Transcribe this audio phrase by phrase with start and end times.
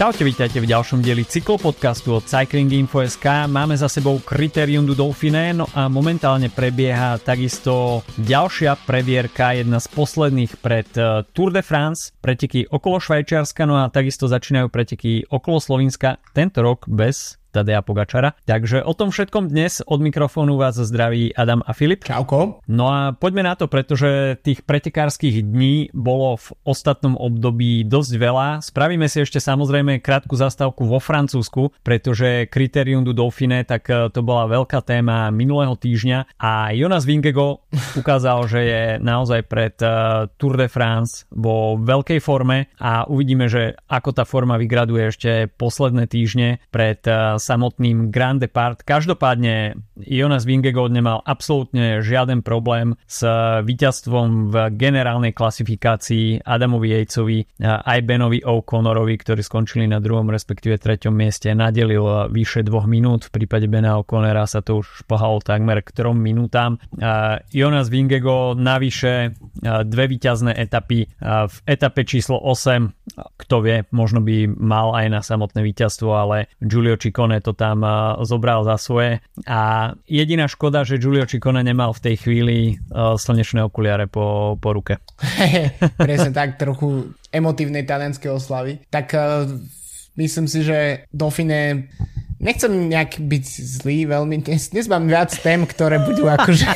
[0.00, 3.44] Čaute, vítajte v ďalšom dieli cyklopodcastu od Cycling Info.sk.
[3.44, 9.92] Máme za sebou Criterium du Dauphiné, no a momentálne prebieha takisto ďalšia previerka, jedna z
[9.92, 15.60] posledných pred eh, Tour de France, preteky okolo Švajčiarska, no a takisto začínajú preteky okolo
[15.60, 18.38] Slovenska, tento rok bez Tadeja Pogačara.
[18.46, 22.06] Takže o tom všetkom dnes od mikrofónu vás zdraví Adam a Filip.
[22.06, 22.62] Čauko.
[22.70, 28.48] No a poďme na to, pretože tých pretekárskych dní bolo v ostatnom období dosť veľa.
[28.62, 34.22] Spravíme si ešte samozrejme krátku zastávku vo Francúzsku, pretože Criterium du Dauphiné, tak e, to
[34.22, 37.66] bola veľká téma minulého týždňa a Jonas Vingego
[38.00, 39.88] ukázal, že je naozaj pred e,
[40.38, 46.06] Tour de France vo veľkej forme a uvidíme, že ako tá forma vygraduje ešte posledné
[46.06, 48.84] týždne pred e, samotným Grand Depart.
[48.84, 53.24] Každopádne Jonas Vingegaard nemal absolútne žiaden problém s
[53.64, 61.14] víťazstvom v generálnej klasifikácii Adamovi Jejcovi aj Benovi O'Connorovi, ktorí skončili na druhom respektíve treťom
[61.16, 61.48] mieste.
[61.54, 66.18] Nadelil vyše dvoch minút, v prípade Bena O'Connora sa to už pohalo takmer k trom
[66.18, 66.76] minútam.
[67.54, 74.90] Jonas Vingego navyše dve víťazné etapy v etape číslo 8, kto vie, možno by mal
[74.98, 77.78] aj na samotné víťazstvo, ale Giulio Ciccone Ciccone to tam
[78.26, 82.58] zobral za svoje a jediná škoda, že Giulio Ciccone nemal v tej chvíli
[82.90, 84.98] slnečné okuliare po, po ruke.
[86.10, 88.82] Presne tak, trochu emotívnej talianskej oslavy.
[88.90, 89.14] Tak
[90.18, 91.86] myslím si, že Dauphine
[92.40, 96.66] nechcem nejak byť zlý veľmi, dnes, dnes mám viac tém, ktoré budú akože,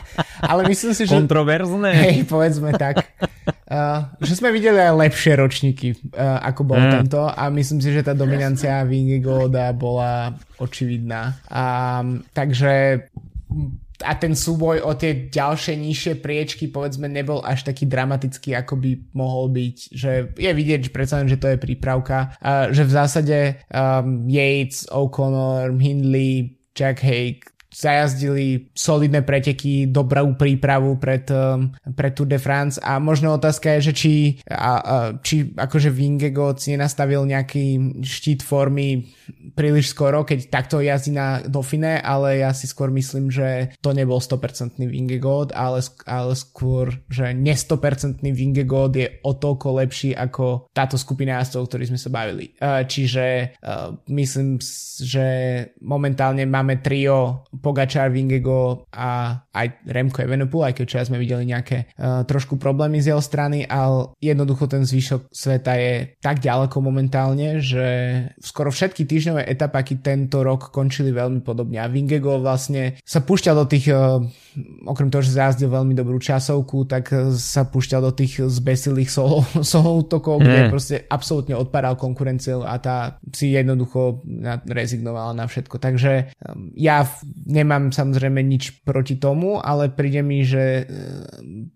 [0.52, 1.16] ale myslím si, že...
[1.16, 1.90] Kontroverzné?
[1.96, 3.08] Hej, povedzme tak.
[3.66, 6.92] Uh, že sme videli aj lepšie ročníky, uh, ako bol mm.
[7.00, 11.34] tento a myslím si, že tá dominancia Vingegaarda bola očividná.
[11.50, 13.08] Um, takže
[14.04, 18.90] a ten súboj o tie ďalšie nižšie priečky povedzme nebol až taký dramatický, ako by
[19.16, 23.38] mohol byť, že je vidieť že predsa že to je prípravka, uh, že v zásade
[23.72, 32.24] um, Yates, O'Connor, Hindley, Jack Hake zajazdili solidné preteky, dobrú prípravu pred, um, pred Tour
[32.24, 34.12] de France a možno otázka je, že či,
[34.48, 39.12] a, a, či akože Vingegaard si nenastavil nejaký štít formy
[39.54, 44.18] príliš skoro, keď takto jazdí na Dauphine, ale ja si skôr myslím, že to nebol
[44.18, 51.00] 100% Vingegaard, ale, ale skôr, že ne 100% Vingegaard je o toľko lepší ako táto
[51.00, 52.52] skupina jazdcov, o ktorých sme sa bavili.
[52.58, 54.58] Uh, čiže uh, myslím,
[55.02, 55.26] že
[55.82, 61.88] momentálne máme trio Pogačar, Vingego a aj Remko Evenepoel, aj keď včera sme videli nejaké
[61.96, 67.64] uh, trošku problémy z jeho strany, ale jednoducho ten zvyšok sveta je tak ďaleko momentálne,
[67.64, 67.86] že
[68.44, 73.66] skoro všetky týždňové etapáky tento rok končili veľmi podobne a Vingego vlastne sa púšťal do
[73.66, 74.20] tých, uh,
[74.84, 80.02] okrem toho, že zajazdil veľmi dobrú časovku, tak sa púšťal do tých zbesilých solo, solo
[80.02, 80.70] útokov, kde mm.
[80.70, 84.20] proste absolútne odparal konkurenciu a tá si jednoducho
[84.66, 85.76] rezignovala na všetko.
[85.78, 86.12] Takže
[86.42, 87.06] um, ja
[87.46, 90.84] nemám samozrejme nič proti tomu, ale príde mi, že e,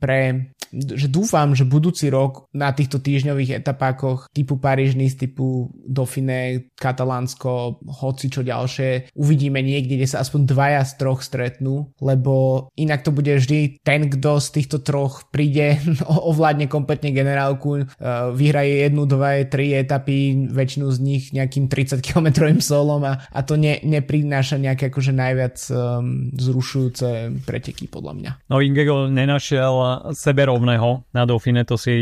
[0.02, 7.82] pre že dúfam, že budúci rok na týchto týždňových etapákoch typu Paríž typu Dauphiné, Katalánsko,
[7.90, 13.10] hoci čo ďalšie, uvidíme niekde, kde sa aspoň dvaja z troch stretnú, lebo inak to
[13.10, 15.82] bude vždy ten, kto z týchto troch príde,
[16.30, 17.84] ovládne kompletne generálku, e,
[18.30, 23.58] vyhraje jednu, dva, tri etapy, väčšinu z nich nejakým 30 km solom a, a to
[23.58, 28.30] ne, neprináša nejaké akože najviac um, zrušujúce preteky podľa mňa.
[28.48, 31.92] No Ingego nenašiel sebe rovného na Dauphine, to si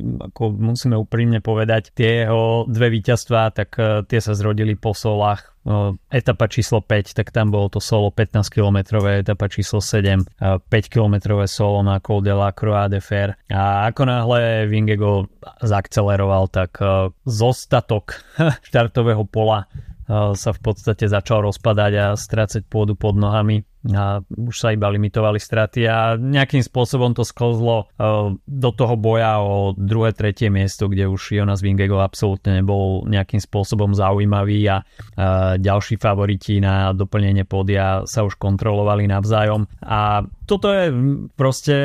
[0.00, 1.92] ako musíme úprimne povedať.
[1.92, 7.12] Tie jeho dve víťazstvá, tak uh, tie sa zrodili po solách uh, etapa číslo 5,
[7.12, 12.24] tak tam bolo to solo 15 km, etapa číslo 7, 5 km solo na Col
[12.24, 13.36] de la Croix de Fer.
[13.52, 15.28] A ako náhle Vingego
[15.60, 18.16] zakceleroval, tak uh, zostatok
[18.72, 19.68] štartového pola
[20.12, 25.42] sa v podstate začal rozpadať a strácať pôdu pod nohami a už sa iba limitovali
[25.42, 31.10] straty a nejakým spôsobom to sklzlo uh, do toho boja o druhé, tretie miesto, kde
[31.10, 38.06] už Jonas Vingego absolútne nebol nejakým spôsobom zaujímavý a uh, ďalší favoriti na doplnenie pódia
[38.06, 40.84] sa už kontrolovali navzájom a toto je
[41.32, 41.76] proste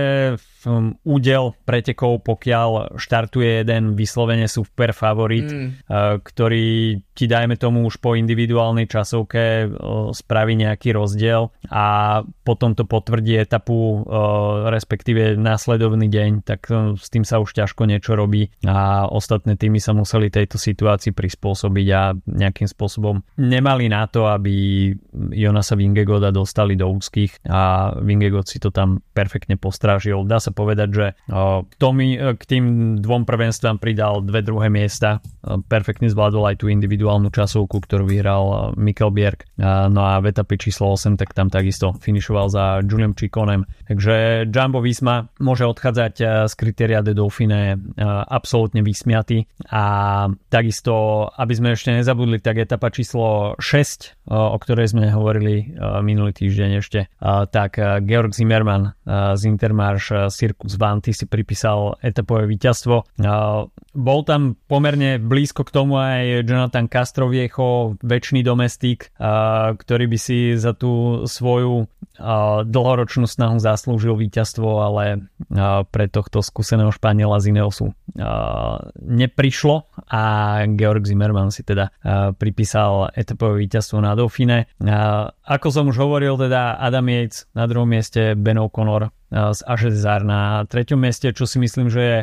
[0.67, 5.87] um, údel pretekov, pokiaľ štartuje jeden vyslovene super favorit, mm.
[5.87, 9.71] uh, ktorý ti dajme tomu už po individuálnej časovke
[10.13, 11.86] spraví nejaký rozdiel a
[12.43, 14.01] potom to potvrdí etapu,
[14.71, 19.93] respektíve následovný deň, tak s tým sa už ťažko niečo robí a ostatné týmy sa
[19.93, 24.89] museli tejto situácii prispôsobiť a nejakým spôsobom nemali na to, aby
[25.31, 30.25] Jonasa Vingegoda dostali do úzkých a Vingegod si to tam perfektne postrážil.
[30.25, 31.05] Dá sa povedať, že
[31.77, 35.21] Tommy k tým dvom prvenstvám pridal dve druhé miesta.
[35.69, 39.45] Perfektne zvládol aj tú individuálnu časovku, ktorú vyhral Mikkel Bierk.
[39.61, 43.69] No a v etape číslo 8 tak tam takisto finišoval za Julian Chikonem.
[43.85, 46.13] Takže Jumbo Visma môže odchádzať
[46.49, 47.77] z kritéria de Dauphine
[48.27, 49.83] absolútne vysmiatý a
[50.49, 56.69] takisto, aby sme ešte nezabudli, tak etapa číslo 6, o ktorej sme hovorili minulý týždeň
[56.81, 57.11] ešte,
[57.51, 63.19] tak Georg Zimmermann z Intermarš Circus Vanty si pripísal etapové víťazstvo.
[63.97, 69.11] Bol tam pomerne blízko k tomu aj Jonathan Castroviecho, väčší domestik,
[69.75, 71.66] ktorý by si za tú svoju
[72.65, 75.29] dlhoročnú snahu zaslúžil víťazstvo, ale
[75.93, 77.93] pre tohto skúseného Španiela z Ineosu
[78.97, 80.23] neprišlo a
[80.73, 81.93] Georg Zimmermann si teda
[82.41, 84.65] pripísal etapové víťazstvo na Dauphine.
[85.45, 90.63] Ako som už hovoril, teda Adam Yates na druhom mieste, Ben O'Connor z Ažezár na
[90.63, 92.17] treťom mieste, čo si myslím, že je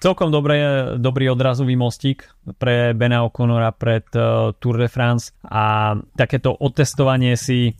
[0.00, 2.24] celkom dobré, dobrý odrazový mostík
[2.56, 4.08] pre Bena O'Connora pred
[4.56, 5.36] Tour de France.
[5.44, 7.76] A takéto otestovanie si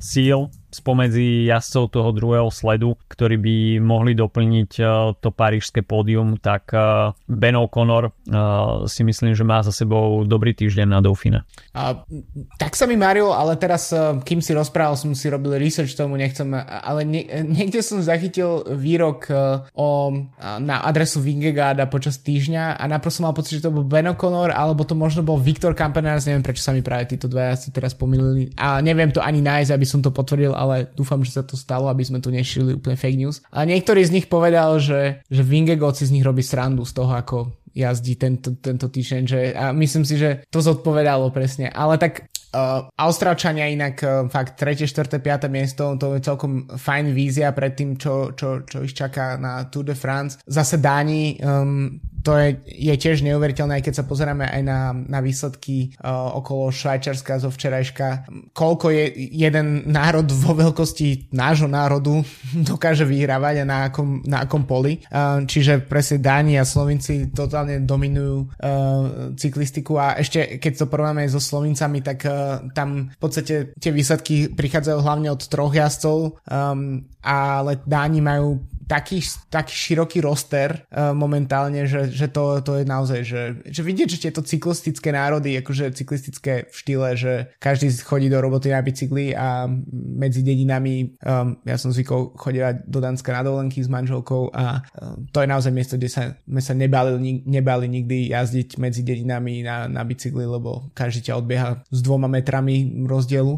[0.00, 4.70] síl spomedzi jazdcov toho druhého sledu, ktorí by mohli doplniť
[5.20, 6.72] to parížské pódium, tak
[7.28, 8.16] Ben O'Connor
[8.88, 11.44] si myslím, že má za sebou dobrý týždeň na Dauphine.
[11.76, 12.00] A,
[12.56, 13.92] tak sa mi marilo, ale teraz,
[14.24, 19.28] kým si rozprával, som si robil research tomu, nechcem, ale nie, niekde som zachytil výrok
[19.76, 19.88] o,
[20.40, 24.88] na adresu Vingegaarda počas týždňa a naprosto mal pocit, že to bol Ben O'Connor, alebo
[24.88, 28.54] to možno bol Viktor Kampenars, neviem prečo sa mi práve títo dvaja si teraz pomýlili
[28.56, 31.90] a neviem to ani nájsť, aby som to potvrdil, ale dúfam, že sa to stalo,
[31.90, 33.42] aby sme tu nešili úplne fake news.
[33.50, 37.10] A niektorý z nich povedal, že, že Vingegaard si z nich robí srandu z toho,
[37.10, 41.72] ako jazdí tento, tento týždeň, že a myslím si, že to zodpovedalo presne.
[41.72, 45.48] Ale tak Uh, Austrálčania inak uh, fakt 3., 4., 5.
[45.48, 49.88] miesto, to je celkom fajn vízia pred tým, čo, čo, čo ich čaká na Tour
[49.88, 50.36] de France.
[50.44, 55.18] Zase Dáni um, to je, je tiež neuveriteľné, aj keď sa pozeráme aj na, na
[55.18, 58.30] výsledky uh, okolo Švajčarska zo včerajška.
[58.54, 59.04] Koľko je
[59.34, 62.22] jeden národ vo veľkosti nášho národu
[62.70, 65.02] dokáže vyhrávať a na akom, na akom poli.
[65.10, 71.26] Uh, čiže presne Dáni a Slovinci totálne dominujú uh, cyklistiku a ešte keď to porovnáme
[71.26, 77.02] so Slovincami, tak uh, tam v podstate tie výsledky prichádzajú hlavne od troch jazdcov, um,
[77.22, 83.20] ale Dáni majú taký, taký široký roster uh, momentálne, že, že to, to je naozaj,
[83.22, 88.38] že, že vidieť, že tieto cyklistické národy, akože cyklistické v štýle, že každý chodí do
[88.40, 93.82] roboty na bicykli a medzi dedinami, um, ja som zvykol chodiť do Danska na dovolenky
[93.82, 98.30] s manželkou a um, to je naozaj miesto, kde sa, sme sa nebali, nebali nikdy
[98.32, 103.54] jazdiť medzi dedinami na, na bicykli, lebo každý ťa odbieha s dvoma metrami rozdielu.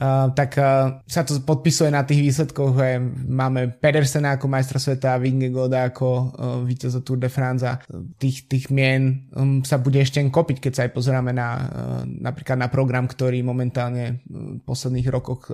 [0.00, 5.16] Uh, tak uh, sa to podpisuje na tých výsledkoch, že máme Pedersena ako majstra sveta,
[5.16, 6.28] Vingegoda ako uh,
[6.68, 7.80] víťaza Tour de France a
[8.20, 11.60] tých, tých mien um, sa bude ešte kopiť, keď sa aj pozeráme na uh,
[12.04, 15.48] napríklad na program, ktorý momentálne v posledných rokoch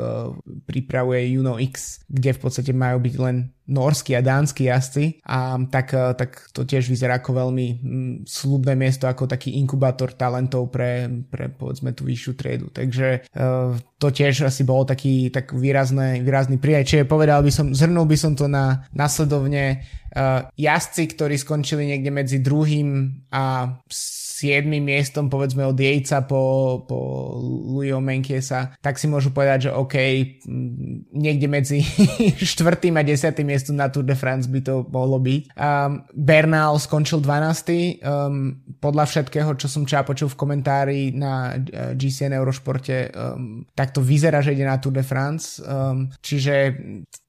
[0.67, 5.91] pripravuje Juno X, kde v podstate majú byť len norskí a dánsky jazdci a tak,
[5.91, 7.79] tak to tiež vyzerá ako veľmi um,
[8.26, 12.67] slubné miesto, ako taký inkubátor talentov pre, pre povedzme tú vyššiu triedu.
[12.75, 13.31] Takže
[13.97, 16.85] to tiež asi bolo taký tak výrazný, výrazný prijaj.
[16.85, 19.85] Čiže povedal by som, zhrnul by som to na nasledovne
[20.17, 23.76] uh, jazdci, ktorí skončili niekde medzi druhým a
[24.37, 24.69] 7.
[24.69, 26.99] miestom povedzme od Jejca po, po
[27.40, 29.97] Louisho Menkiesa, tak si môžu povedať, že OK,
[31.16, 31.81] niekde medzi
[32.37, 32.93] 4.
[32.93, 33.33] a 10.
[33.40, 35.57] miestom na Tour de France by to mohlo byť.
[35.57, 38.05] Um, Bernal skončil 12.
[38.05, 43.97] Um, podľa všetkého, čo som ča počul v komentári na uh, GCN Eurošporte, um, tak
[43.97, 45.57] to vyzerá, že ide na Tour de France.
[45.64, 46.76] Um, čiže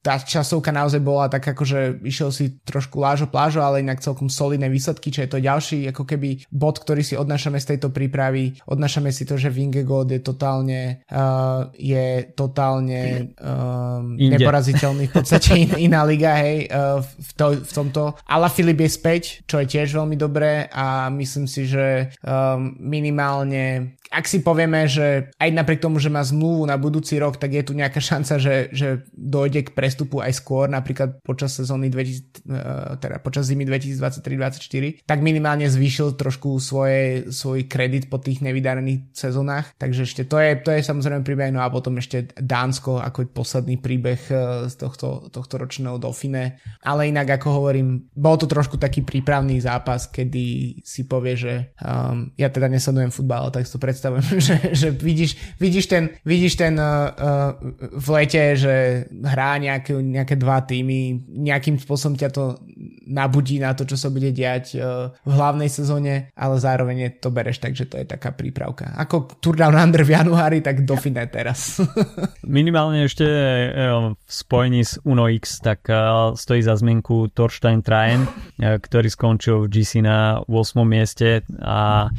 [0.04, 4.32] tá časovka naozaj bola tak ako, že išiel si trošku lážo plážo, ale inak celkom
[4.32, 7.94] solidné výsledky, čo je to ďalší ako keby bod, ktorý ktorý si odnášame z tejto
[7.94, 8.58] prípravy.
[8.66, 15.70] Odnášame si to, že Vingegod je totálne uh, je totálne um, neporaziteľný v podstate in,
[15.78, 18.18] iná liga, hej, uh, v, to, v tomto.
[18.26, 23.94] Ala Filip je späť, čo je tiež veľmi dobré a myslím si, že um, minimálne
[24.08, 27.62] ak si povieme, že aj napriek tomu, že má zmluvu na budúci rok, tak je
[27.64, 32.96] tu nejaká šanca, že, že dojde k prestupu aj skôr, napríklad počas sezóny 2000, uh,
[33.00, 39.72] teda počas zimy 2023-2024, tak minimálne zvýšil trošku svoje, svoj kredit po tých nevydarených sezónach.
[39.76, 43.76] Takže ešte to je, to je samozrejme príbeh, no a potom ešte Dánsko ako posledný
[43.78, 46.60] príbeh uh, z tohto, tohto ročného Dauphine.
[46.82, 52.32] Ale inak, ako hovorím, bol to trošku taký prípravný zápas, kedy si povie, že um,
[52.40, 57.10] ja teda nesledujem futbal, tak to predstavujem, že, že vidíš, vidíš ten, vidíš ten uh,
[57.10, 57.58] uh,
[57.98, 58.74] v lete, že
[59.10, 62.62] hrá nejaké, nejaké dva týmy, nejakým spôsobom ťa to
[63.10, 67.58] nabudí na to, čo sa bude diať uh, v hlavnej sezóne, ale zároveň to bereš
[67.58, 68.94] tak, že to je taká prípravka.
[68.94, 71.82] Ako Tour Down Under v januári, tak Dauphine teraz.
[72.46, 78.22] Minimálne ešte uh, v spojení s Uno X, tak uh, stojí za zmienku Thorstein Trajen,
[78.22, 80.86] uh, ktorý skončil v GC na 8.
[80.86, 82.12] mieste a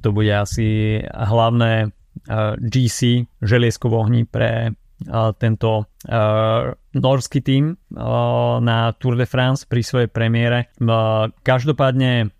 [0.00, 7.78] to bude asi hlavné uh, GC želiesko v ohni pre uh, tento uh, norský tým
[8.60, 10.74] na Tour de France pri svojej premiére.
[11.46, 12.34] Každopádne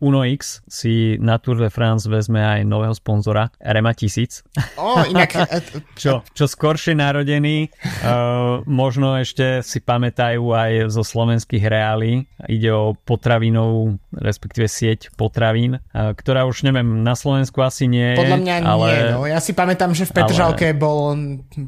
[0.00, 4.44] Uno X si na Tour de France vezme aj nového sponzora Rema 1000.
[4.78, 5.34] Oh, inak...
[6.00, 7.68] čo, čo skoršie narodený,
[8.04, 12.28] uh, možno ešte si pamätajú aj zo slovenských reálí.
[12.46, 18.20] Ide o potravinovú, respektíve sieť potravín, uh, ktorá už neviem, na Slovensku asi nie je.
[18.20, 18.86] Podľa mňa ale...
[18.86, 19.20] nie, no.
[19.26, 20.78] Ja si pamätám, že v Petržalke ale...
[20.78, 20.98] bol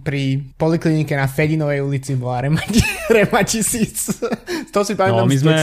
[0.04, 2.62] pri poliklinike na Fedinovej ulici bola Rema,
[3.16, 4.70] Rema 1000.
[4.70, 5.56] to si pamätám no, my sme,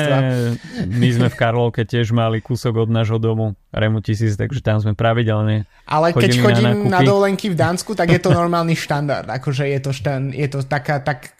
[0.89, 4.97] my sme v Karlovke tiež mali kúsok od nášho domu Remu 1000, takže tam sme
[4.97, 9.29] pravidelne Ale keď chodím na, na dovolenky v Dánsku, tak je to normálny štandard.
[9.29, 11.37] Akože je to, štan, je to taká, tak,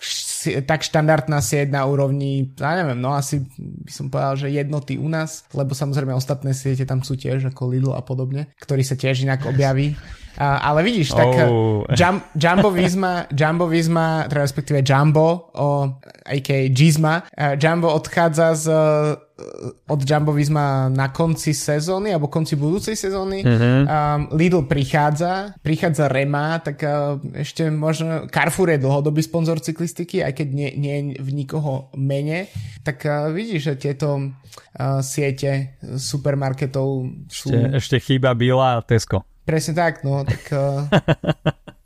[0.63, 5.09] tak štandardná sieť na úrovni, ja neviem, no asi by som povedal, že jednoty u
[5.11, 9.25] nás, lebo samozrejme ostatné siete tam sú tiež ako Lidl a podobne, ktorý sa tiež
[9.25, 9.97] inak objaví.
[10.33, 11.85] Uh, ale vidíš, tak oh.
[11.93, 15.93] Jum, Jumbo Visma, Jumbo Visma, teda respektíve Jumbo, o,
[16.25, 16.73] a.k.a.
[16.73, 18.65] Gizma, uh, Jumbo odchádza z,
[19.87, 23.43] od Jumbo Visma na konci sezóny, alebo konci budúcej sezóny.
[23.43, 23.83] Uh-huh.
[23.83, 30.33] Um, Lidl prichádza, prichádza Rema, tak uh, ešte možno Carrefour je dlhodobý sponzor cyklistiky, aj
[30.37, 32.49] keď nie, nie v nikoho mene.
[32.81, 36.87] Tak uh, vidíš, že tieto uh, siete supermarketov
[37.27, 37.51] sú...
[37.51, 39.23] Ešte, ešte chýba Bila a Tesco.
[39.43, 40.43] Presne tak, no, tak...
[40.51, 40.87] Uh...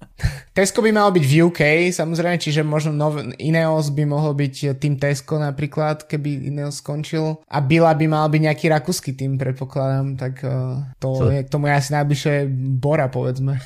[0.57, 1.61] Tesco by malo byť v UK,
[1.93, 7.45] samozrejme, čiže možno nov, Ineos by mohol byť tým Tesco napríklad, keby Ineos skončil.
[7.45, 11.29] A Bila by mal byť nejaký rakúsky tým, predpokladám, tak uh, to Co?
[11.29, 12.49] je k tomu asi najbližšie
[12.81, 13.61] Bora, povedzme.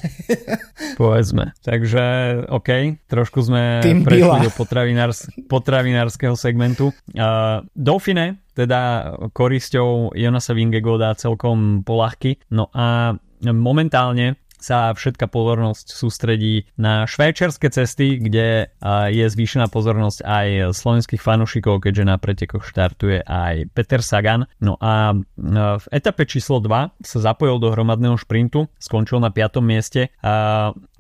[1.02, 1.56] povedzme.
[1.64, 2.04] Takže,
[2.52, 4.44] OK, trošku sme tým prešli Bila.
[4.44, 6.92] do potravinárs- potravinárskeho segmentu.
[7.16, 12.36] Uh, Dauphine, teda korisťou Jonasa Vingegoda celkom polahky.
[12.52, 13.16] No a
[13.50, 18.70] momentálne sa všetká pozornosť sústredí na švajčiarske cesty, kde
[19.12, 24.46] je zvýšená pozornosť aj slovenských fanúšikov, keďže na pretekoch štartuje aj Peter Sagan.
[24.62, 29.60] No a v etape číslo 2 sa zapojil do hromadného šprintu, skončil na 5.
[29.66, 30.14] mieste.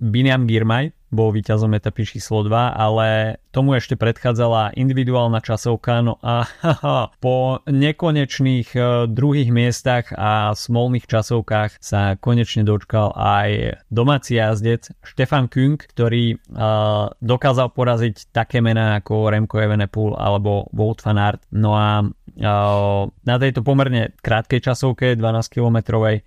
[0.01, 6.47] Biniam Girmay bol víťazom etapy číslo 2, ale tomu ešte predchádzala individuálna časovka, no a
[6.47, 14.87] haha, po nekonečných uh, druhých miestach a smolných časovkách sa konečne dočkal aj domáci jazdec
[15.03, 21.43] Štefan Küng, ktorý uh, dokázal poraziť také mená ako Remco Evenepoel alebo Wout van Aert.
[21.51, 22.07] No a
[22.41, 26.25] na tejto pomerne krátkej časovke 12 kilometrovej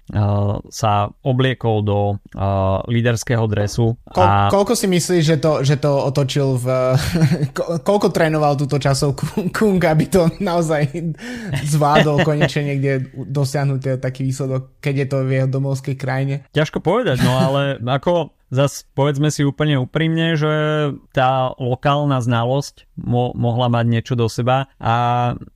[0.71, 1.99] sa obliekol do
[2.87, 3.99] líderského dresu.
[4.15, 4.49] A...
[4.49, 6.67] Ko- koľko si myslíš, že to, že to otočil v
[7.57, 10.87] ko- koľko trénoval túto časovku Kung, aby to naozaj
[11.67, 16.35] zvládol konečne niekde dosiahnuť taký výsledok, keď je to v jeho domovskej krajine?
[16.55, 20.55] Ťažko povedať, no ale ako Zas povedzme si úplne úprimne, že
[21.11, 24.95] tá lokálna znalosť mo- mohla mať niečo do seba a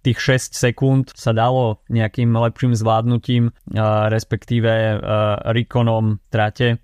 [0.02, 3.55] tých 6 sekúnd sa dalo nejakým lepším zvládnutím,
[4.11, 4.99] respektíve
[5.55, 6.83] Rikonom trate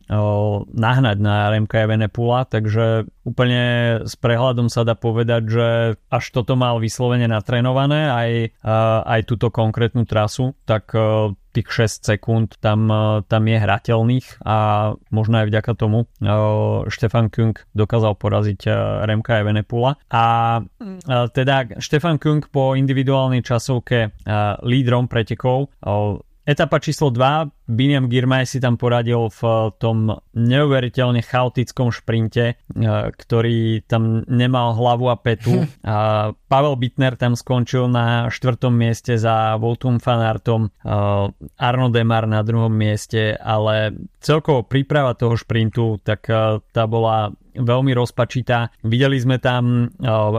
[0.71, 3.63] nahnať na Remka Evenepula, takže úplne
[4.05, 5.69] s prehľadom sa dá povedať, že
[6.13, 8.31] až toto mal vyslovene natrénované aj,
[8.63, 14.43] uh, aj túto konkrétnu trasu, tak uh, tých 6 sekúnd tam, e, tam je hrateľných
[14.43, 14.57] a
[15.15, 16.11] možno aj vďaka tomu
[16.91, 18.67] Štefan Kung dokázal poraziť
[19.07, 19.95] Remka Evenepula.
[20.11, 20.25] A
[21.31, 24.19] teda Štefan Kung po individuálnej časovke
[24.67, 25.71] lídrom pretekov
[26.45, 32.61] etapa číslo 2, Biniam Girmay si tam poradil v tom neuveriteľne chaotickom šprinte,
[33.17, 35.65] ktorý tam nemal hlavu a petu.
[35.81, 40.69] A Pavel Bittner tam skončil na štvrtom mieste za Voltum Fanartom,
[41.57, 46.29] Arno Demar na druhom mieste, ale celkovo príprava toho šprintu, tak
[46.61, 48.69] tá bola veľmi rozpačitá.
[48.85, 49.89] Videli sme tam,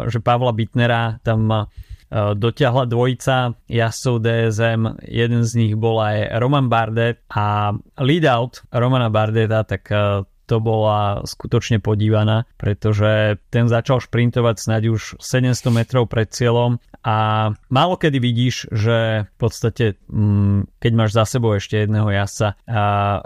[0.06, 1.72] že Pavla Bittnera tam
[2.16, 9.12] dotiahla dvojica jazdcov DSM, jeden z nich bol aj Roman Bardet a lead out Romana
[9.12, 16.06] Bardeta, tak e, to bola skutočne podívaná, pretože ten začal šprintovať snáď už 700 metrov
[16.06, 21.86] pred cieľom a málo kedy vidíš, že v podstate mm, keď máš za sebou ešte
[21.86, 22.58] jedného jazdca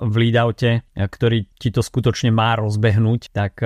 [0.04, 3.64] v leadoute, ktorý ti to skutočne má rozbehnúť, tak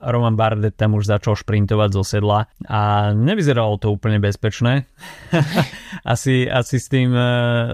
[0.00, 4.88] Roman Bardet tam už začal šprintovať zo sedla a nevyzeralo to úplne bezpečné.
[6.12, 7.12] asi, asi s tým,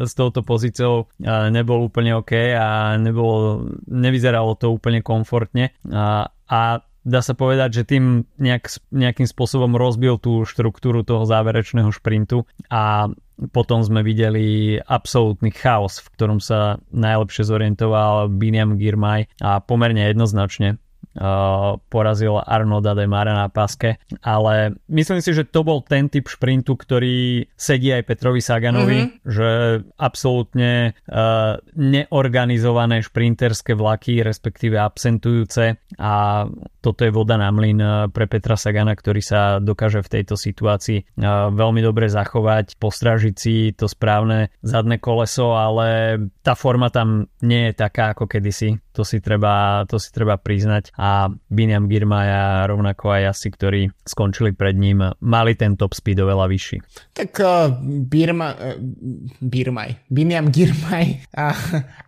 [0.02, 1.10] s touto pozíciou
[1.50, 5.72] nebol úplne OK a nebolo, nevyzeralo to úplne komfortne.
[5.88, 6.60] A, a
[7.06, 13.08] dá sa povedať, že tým nejak, nejakým spôsobom rozbil tú štruktúru toho záverečného šprintu a
[13.52, 20.80] potom sme videli absolútny chaos, v ktorom sa najlepšie zorientoval Biniam Girmay a pomerne jednoznačne
[21.88, 26.76] porazil Arnolda de Mara na paske, ale myslím si, že to bol ten typ šprintu,
[26.76, 29.24] ktorý sedí aj Petrovi Saganovi, mm-hmm.
[29.24, 29.48] že
[29.96, 36.44] absolútne uh, neorganizované šprinterské vlaky, respektíve absentujúce a
[36.84, 41.48] toto je voda na mlyn pre Petra Sagana, ktorý sa dokáže v tejto situácii uh,
[41.50, 47.74] veľmi dobre zachovať, postražiť si to správne zadné koleso, ale tá forma tam nie je
[47.74, 51.05] taká ako kedysi to si treba, to si treba priznať a
[51.50, 56.76] Biniam Girmaja rovnako aj asi, ktorí skončili pred ním, mali ten top speed oveľa vyšší.
[57.16, 57.72] Tak uh,
[58.06, 58.78] Birma, uh,
[59.40, 61.52] Birmaj, Biniam Girmaj a,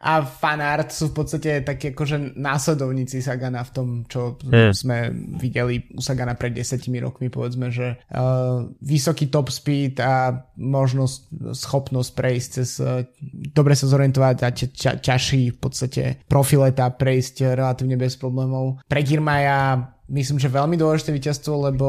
[0.03, 4.71] a Fanart sú v podstate takí akože následovníci Sagana v tom, čo yeah.
[4.73, 11.53] sme videli u Sagana pred 10 rokmi, povedzme, že uh, vysoký top speed a možnosť,
[11.55, 13.05] schopnosť prejsť cez uh,
[13.53, 14.49] dobre sa zorientovať a
[14.99, 18.81] ťažší v podstate profile dá prejsť relatívne bez problémov.
[18.89, 21.87] Pre Girmaja myslím, že veľmi dôležité víťazstvo, lebo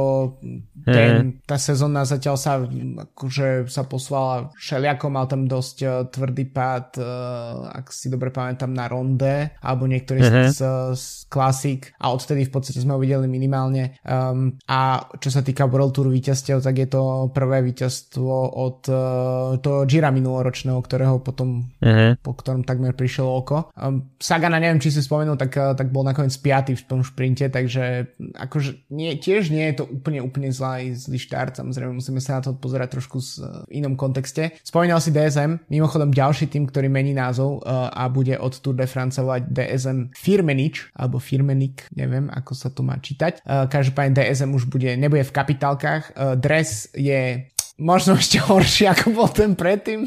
[0.84, 7.00] ten, tá sezóna zatiaľ sa akože sa posvala všelijako, mal tam dosť uh, tvrdý pád,
[7.00, 10.52] uh, ak si dobre pamätám, na ronde, alebo niektorý uh-huh.
[10.52, 10.60] z,
[11.00, 13.96] z klasik a odtedy v podstate sme ho videli minimálne.
[14.04, 19.56] Um, a čo sa týka World Tour víťazstiev, tak je to prvé víťazstvo od uh,
[19.64, 22.20] toho Gira minuloročného, ktorého potom, uh-huh.
[22.20, 23.72] po ktorom takmer prišiel oko.
[23.80, 27.48] Um, Sagana, neviem, či si spomenul, tak, uh, tak bol nakoniec piatý v tom šprinte,
[27.48, 32.40] takže akože nie, tiež nie je to úplne, úplne zlý, zlý štart, samozrejme musíme sa
[32.40, 34.56] na to pozerať trošku z, v inom kontexte.
[34.66, 38.88] Spomínal si DSM, mimochodom ďalší tým, ktorý mení názov uh, a bude od Tour de
[38.90, 43.44] France volať DSM Firmenich, alebo Firmenik, neviem ako sa to má čítať.
[43.44, 46.16] Uh, každopádne DSM už bude, nebude v kapitálkach.
[46.16, 47.48] Uh, dres je
[47.80, 50.06] možno ešte horší ako bol ten predtým.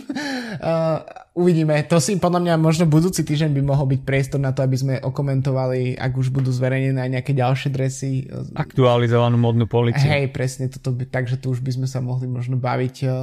[0.60, 1.00] Uh,
[1.32, 1.80] uvidíme.
[1.88, 4.94] To si podľa mňa možno budúci týždeň by mohol byť priestor na to, aby sme
[5.00, 8.28] okomentovali, ak už budú zverejnené aj nejaké ďalšie dresy.
[8.52, 10.04] Aktualizovanú modnú policiu.
[10.04, 13.14] Hej, presne, toto by, takže tu už by sme sa mohli možno baviť, uh,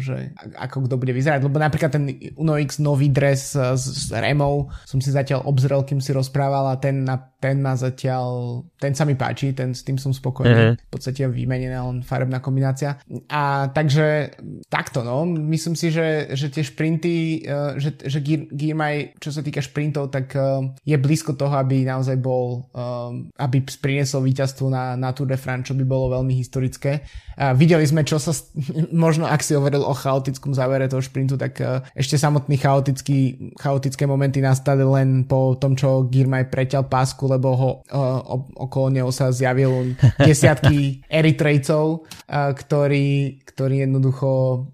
[0.00, 1.44] že ako kto bude vyzerať.
[1.44, 2.08] Lebo napríklad ten
[2.40, 6.72] Uno X nový dres uh, s, s Remou som si zatiaľ obzrel, kým si rozprával
[6.72, 10.72] a ten, na, ten má zatiaľ, ten sa mi páči, ten, s tým som spokojný.
[10.72, 10.74] Uh-huh.
[10.80, 12.96] V podstate vymenená len farebná kombinácia.
[13.28, 14.40] A takže
[14.72, 15.28] takto, no.
[15.28, 18.18] Myslím si, že, že tie šprinty uh, že, že
[18.50, 23.62] Girmay, čo sa týka šprintov, tak uh, je blízko toho, aby naozaj bol, uh, aby
[23.62, 27.02] priniesol víťazstvo na, na Tour de France, čo by bolo veľmi historické.
[27.38, 28.34] Uh, videli sme, čo sa,
[29.04, 34.04] možno ak si hovoril o chaotickom závere toho šprintu, tak uh, ešte samotný chaotický, chaotické
[34.04, 38.20] momenty nastali len po tom, čo Girmay preťal pásku, lebo ho uh,
[38.58, 39.94] okolo neho sa zjavil
[40.28, 44.30] desiatky Eritrejcov, uh, ktorí, ktorí jednoducho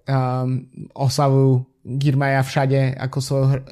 [0.09, 0.48] um,
[0.94, 3.62] oslavujú Girmaja všade ako svojho eh,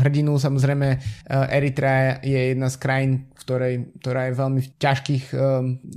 [0.00, 0.38] hrdinu.
[0.38, 5.42] Samozrejme eh, Eritrea je jedna z krajín, v ktorej, ktorá je veľmi v ťažkých, eh,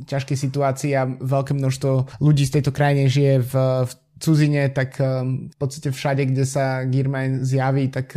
[0.09, 3.53] ťažkých situácií a veľké množstvo ľudí z tejto krajine žije v,
[3.85, 3.91] v
[4.23, 5.03] cudzine, tak
[5.51, 8.15] v podstate všade, kde sa Girmay zjaví, tak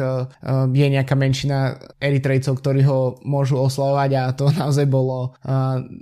[0.70, 5.35] je nejaká menšina Eritrejcov, ktorí ho môžu oslavovať a to naozaj bolo,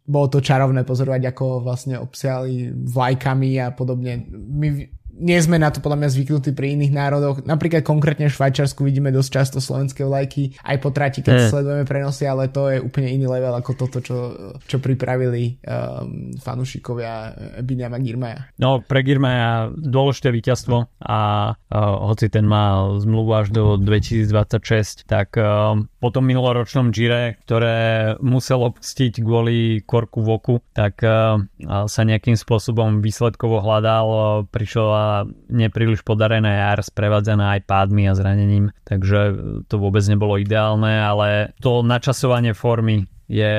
[0.04, 4.28] bolo to čarovné pozorovať, ako vlastne obsiali vlajkami a podobne.
[4.28, 7.36] My nie sme na to podľa mňa zvyknutí pri iných národoch.
[7.46, 11.48] Napríklad konkrétne v Švajčarsku vidíme dosť často slovenské vlajky aj po trati, keď mm.
[11.50, 14.18] sledujeme prenosy, ale to je úplne iný level ako toto, čo,
[14.66, 18.50] čo pripravili um, fanúšikovia Binyama Girmaja.
[18.58, 21.20] No, pre Girmaja dôležité víťazstvo a
[21.54, 21.76] uh,
[22.10, 28.66] hoci ten má zmluvu až do 2026, tak uh, po tom minuloročnom Gire, ktoré musel
[28.66, 31.38] opustiť kvôli korku v oku, tak uh,
[31.86, 35.03] sa nejakým spôsobom výsledkovo hľadal, uh, prišiel
[35.48, 39.34] nepríliš podarené jar sprevádzané aj pádmi a zranením, takže
[39.68, 43.56] to vôbec nebolo ideálne, ale to načasovanie formy je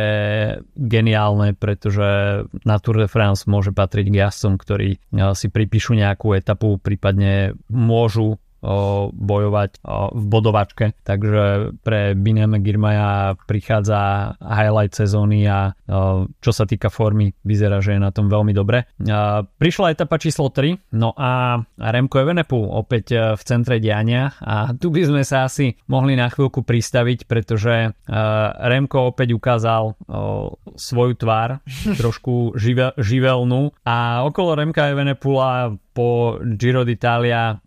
[0.77, 2.05] geniálne, pretože
[2.69, 4.89] na Tour de France môže patriť k jazdcom, ktorí
[5.33, 8.37] si pripíšu nejakú etapu, prípadne môžu
[9.13, 10.97] bojovať v bodovačke.
[11.05, 15.77] Takže pre Bineme Girmaja prichádza highlight sezóny a
[16.41, 18.89] čo sa týka formy, vyzerá, že je na tom veľmi dobre.
[19.61, 24.89] Prišla etapa číslo 3, no a Remko Evenepu opäť e, v centre diania a tu
[24.89, 27.89] by sme sa asi mohli na chvíľku pristaviť, pretože e,
[28.65, 29.97] Remko opäť ukázal
[30.75, 31.61] svoju tvár,
[32.01, 32.57] trošku
[32.97, 37.63] živelnú a okolo Remka Evenepula po Giro d'Italia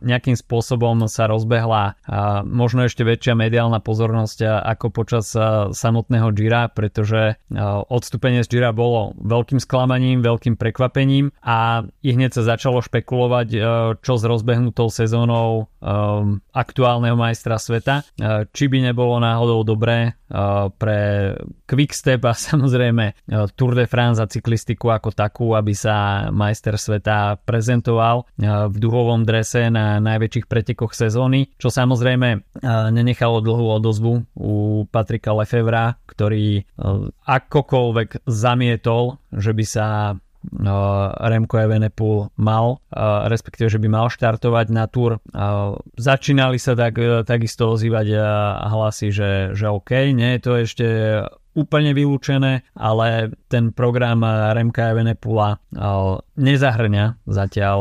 [0.00, 2.00] nejakým spôsobom sa rozbehla
[2.48, 5.36] možno ešte väčšia mediálna pozornosť ako počas
[5.76, 7.36] samotného Gira, pretože
[7.92, 13.48] odstúpenie z Gira bolo veľkým sklamaním, veľkým prekvapením a i hneď sa začalo špekulovať,
[14.00, 15.68] čo s rozbehnutou sezónou
[16.56, 18.08] aktuálneho majstra sveta.
[18.48, 20.16] Či by nebolo náhodou dobré
[20.80, 21.00] pre
[21.68, 27.57] Quickstep a samozrejme Tour de France a cyklistiku ako takú, aby sa majster sveta pre
[27.58, 32.40] prezentoval eh, v duhovom drese na najväčších pretekoch sezóny, čo samozrejme eh,
[32.94, 36.66] nenechalo dlhú odozvu u Patrika Lefevra, ktorý eh,
[37.26, 39.86] akokoľvek zamietol, že by sa
[41.18, 42.78] Remco Evenepoel mal,
[43.26, 45.18] respektíve, že by mal štartovať na túr.
[45.98, 46.94] Začínali sa tak,
[47.26, 48.06] takisto ozývať
[48.70, 50.86] hlasy, že, že OK, nie je to ešte
[51.56, 55.60] úplne vylúčené, ale ten program Remka Evenepula
[56.36, 57.78] nezahrňa zatiaľ,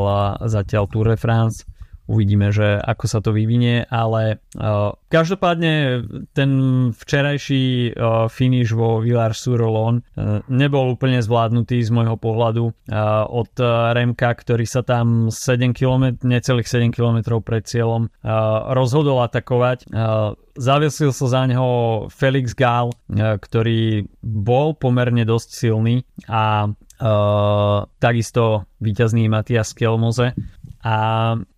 [0.47, 1.67] zatiaľ Tour de France
[2.07, 6.51] uvidíme, že ako sa to vyvinie, ale uh, každopádne ten
[6.95, 9.99] včerajší uh, finish vo Villar sur uh,
[10.47, 16.15] nebol úplne zvládnutý z môjho pohľadu uh, od uh, Remka, ktorý sa tam 7 km,
[16.23, 19.91] necelých 7 km pred cieľom uh, rozhodol atakovať.
[19.91, 28.65] Uh, Zavesil sa za neho Felix Gál, ktorý bol pomerne dosť silný a uh, takisto
[28.81, 30.33] víťazný Matias Kelmoze.
[30.87, 30.93] A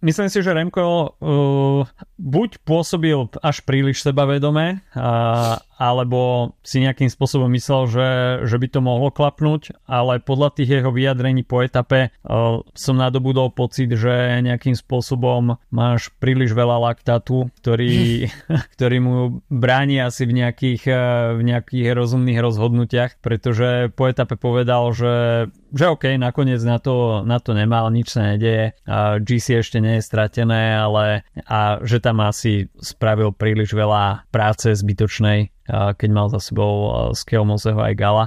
[0.02, 1.86] myslím si, že Remko uh,
[2.18, 8.10] buď pôsobil až príliš sebavedome, uh, alebo si nejakým spôsobom myslel, že,
[8.50, 13.54] že by to mohlo klapnúť, ale podľa tých jeho vyjadrení po etape uh, som nadobudol
[13.54, 18.26] pocit, že nejakým spôsobom máš príliš veľa laktátu, ktorý,
[18.74, 24.90] ktorý mu bráni asi v nejakých, uh, v nejakých rozumných rozhodnutiach, pretože po etape povedal,
[24.90, 28.74] že že OK, nakoniec na to, na to nemal, nič sa nedeje,
[29.22, 35.52] GC ešte nie je stratené, ale a že tam asi spravil príliš veľa práce zbytočnej,
[35.70, 38.26] keď mal za sebou Skeo Moseho aj Gala,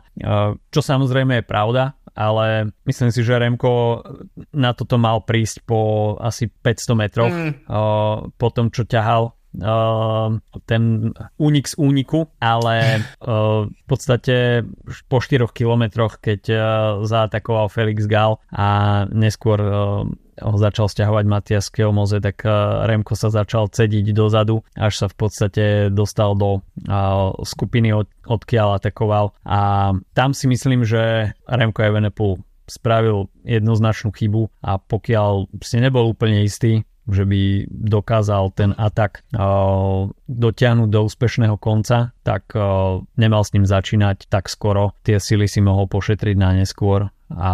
[0.71, 4.05] čo samozrejme je pravda, ale myslím si, že Remko
[4.53, 7.53] na toto mal prísť po asi 500 metroch mm.
[8.37, 14.65] po tom, čo ťahal Uh, ten únik z úniku, ale uh, v podstate
[15.13, 16.61] po 4 kilometroch, keď uh,
[17.05, 19.61] zaatakoval Felix Gal a neskôr
[20.41, 22.43] ho začal stiahovať Matias Keomoze, tak
[22.89, 26.65] Remko sa začal cediť dozadu, až sa v podstate dostal do
[27.45, 29.37] skupiny, od, odkiaľ atakoval.
[29.45, 32.41] A tam si myslím, že Remko Evenepoel
[32.73, 40.07] spravil jednoznačnú chybu a pokiaľ si nebol úplne istý, že by dokázal ten atak uh,
[40.31, 44.95] dotiahnuť do úspešného konca, tak uh, nemal s ním začínať tak skoro.
[45.03, 47.53] Tie sily si mohol pošetriť na neskôr a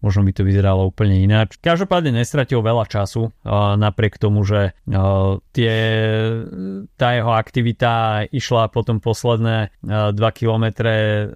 [0.00, 1.60] možno by to vyzeralo úplne ináč.
[1.60, 4.72] Každopádne nestratil veľa času, uh, napriek tomu, že
[5.52, 5.74] tie,
[6.96, 10.64] tá jeho aktivita išla potom posledné uh, 2 km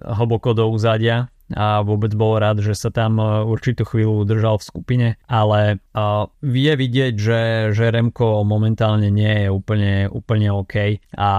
[0.03, 4.67] hlboko do úzadia a vôbec bol rád, že sa tam e, určitú chvíľu udržal v
[4.67, 7.41] skupine, ale uh, vie vidieť, že,
[7.75, 11.31] že Remko momentálne nie je úplne, úplne OK a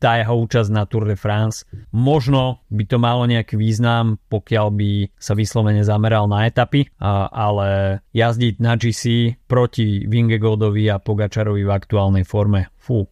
[0.00, 4.90] tá jeho účasť na Tour de France možno by to malo nejaký význam, pokiaľ by
[5.18, 11.74] sa vyslovene zameral na etapy, uh, ale jazdiť na GC proti Vingegodovi a Pogačarovi v
[11.74, 13.04] aktuálnej forme Fú.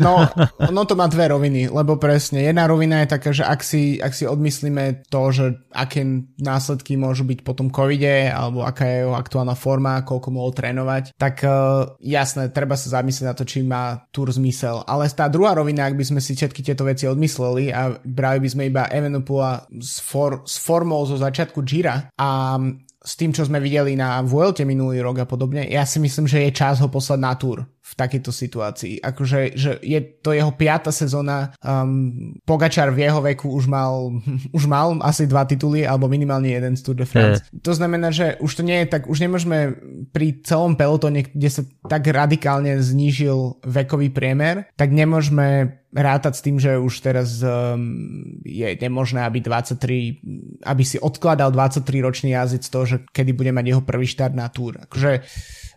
[0.00, 0.26] No,
[0.72, 4.16] no to má dve roviny, lebo presne, jedna rovina je taká, že ak si, ak
[4.16, 6.02] si odmyslíme to, že aké
[6.40, 11.14] následky môžu byť po tom covide, alebo aká je jeho aktuálna forma, koľko mohol trénovať,
[11.20, 14.82] tak uh, jasné, treba sa zamyslieť na to, či má túr zmysel.
[14.88, 18.48] Ale tá druhá rovina, ak by sme si všetky tieto veci odmysleli a brali by
[18.48, 22.56] sme iba Evenopula s, for, s formou zo začiatku Jira a
[23.00, 26.44] s tým, čo sme videli na Vuelte minulý rok a podobne, ja si myslím, že
[26.44, 29.00] je čas ho poslať na túr v takejto situácii.
[29.00, 34.12] Akože že je to jeho piata sezóna, um, Pogačar v jeho veku už mal,
[34.56, 37.40] už mal asi dva tituly, alebo minimálne jeden z Tour de France.
[37.50, 37.64] Mm.
[37.64, 39.74] To znamená, že už to nie je tak, už nemôžeme
[40.12, 46.56] pri celom pelotone, kde sa tak radikálne znížil vekový priemer, tak nemôžeme rátať s tým,
[46.62, 52.80] že už teraz um, je nemožné, aby 23, aby si odkladal 23 ročný jazyc to,
[52.86, 54.78] že kedy bude mať jeho prvý štart na túr.
[54.86, 55.26] Akože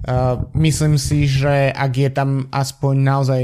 [0.05, 3.43] uh, myslím si, že ak je tam aspoň naozaj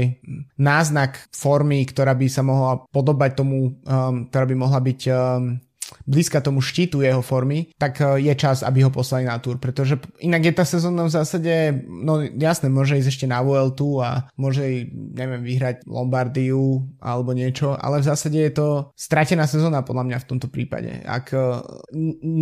[0.58, 5.60] náznak formy, ktorá by sa mohla podobať tomu, um, ktorá by mohla byť um,
[6.06, 9.98] blízka tomu štítu jeho formy, tak e, je čas, aby ho poslali na túr, pretože
[10.22, 11.54] inak je tá sezóna v zásade,
[11.86, 18.02] no jasné, môže ísť ešte na Vueltu a môže, neviem, vyhrať Lombardiu alebo niečo, ale
[18.02, 21.38] v zásade je to stratená sezóna podľa mňa v tomto prípade, ak e,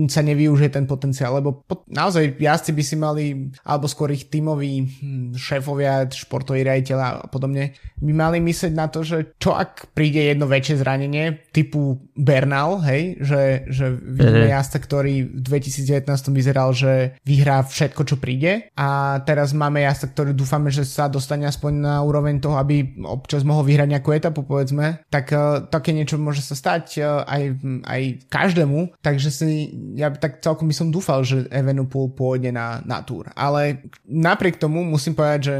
[0.08, 3.24] sa nevyužije ten potenciál, lebo naozaj jazdci by si mali,
[3.64, 9.02] alebo skôr ich tímoví hm, šéfovia, športoví riaditeľa a podobne, by mali myslieť na to,
[9.02, 14.54] že čo ak príde jedno väčšie zranenie typu Bernal, hej, že že, že vidíme mm-hmm.
[14.58, 18.68] jazda, ktorý v 2019 vyzeral, že vyhrá všetko, čo príde.
[18.74, 23.46] A teraz máme jazda, ktorý dúfame, že sa dostane aspoň na úroveň toho, aby občas
[23.46, 27.42] mohol vyhrať nejakú etapu, povedzme, tak uh, také niečo môže sa stať uh, aj,
[27.86, 29.48] aj každému, takže si,
[29.94, 34.82] ja tak celkom by som dúfal, že Evenepoel pôjde na, na túr, ale napriek tomu
[34.82, 35.56] musím povedať, že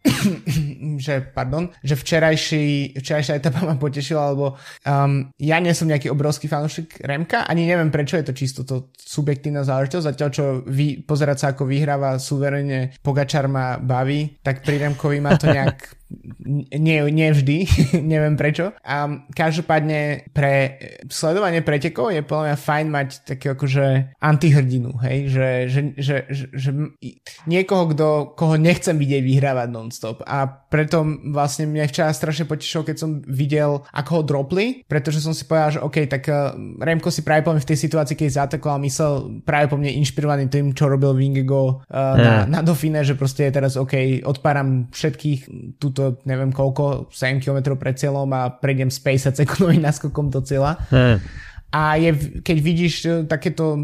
[1.04, 4.56] že, pardon, že včerajší, včerajšia etapa ma potešila, lebo
[4.88, 8.88] um, ja nie som nejaký obrovský fanúšik Remka, ani neviem prečo, je to čisto to
[8.96, 14.88] subjektívna záležitosť, zatiaľ čo vy, pozerať sa ako vyhráva suverene Pogačar ma baví, tak pri
[14.88, 15.99] Remkovi ma to nejak
[16.74, 17.56] nie, nie vždy,
[18.12, 18.74] neviem prečo.
[18.82, 25.48] A každopádne pre sledovanie pretekov je podľa mňa fajn mať také akože antihrdinu, hej, že,
[25.70, 26.70] že, že, že, že
[27.46, 31.02] niekoho, kto, koho nechcem vidieť vyhrávať non-stop a preto
[31.34, 35.78] vlastne mňa včera strašne potešilo, keď som videl, ako ho dropli, pretože som si povedal,
[35.78, 39.42] že OK, tak uh, Remko si práve po mne v tej situácii, keď zaatakoval, myslel
[39.42, 42.46] práve po mne inšpirovaný tým, čo robil Vingego uh, yeah.
[42.46, 45.40] na, na Dauphine, že proste je teraz OK, odpáram všetkých
[45.82, 50.40] túto to neviem koľko, 7 km pred cieľom a prejdem z 50 sekundovým naskokom do
[50.40, 50.80] cieľa.
[50.88, 51.20] Hmm.
[51.70, 53.78] A je, keď vidíš e, takéto,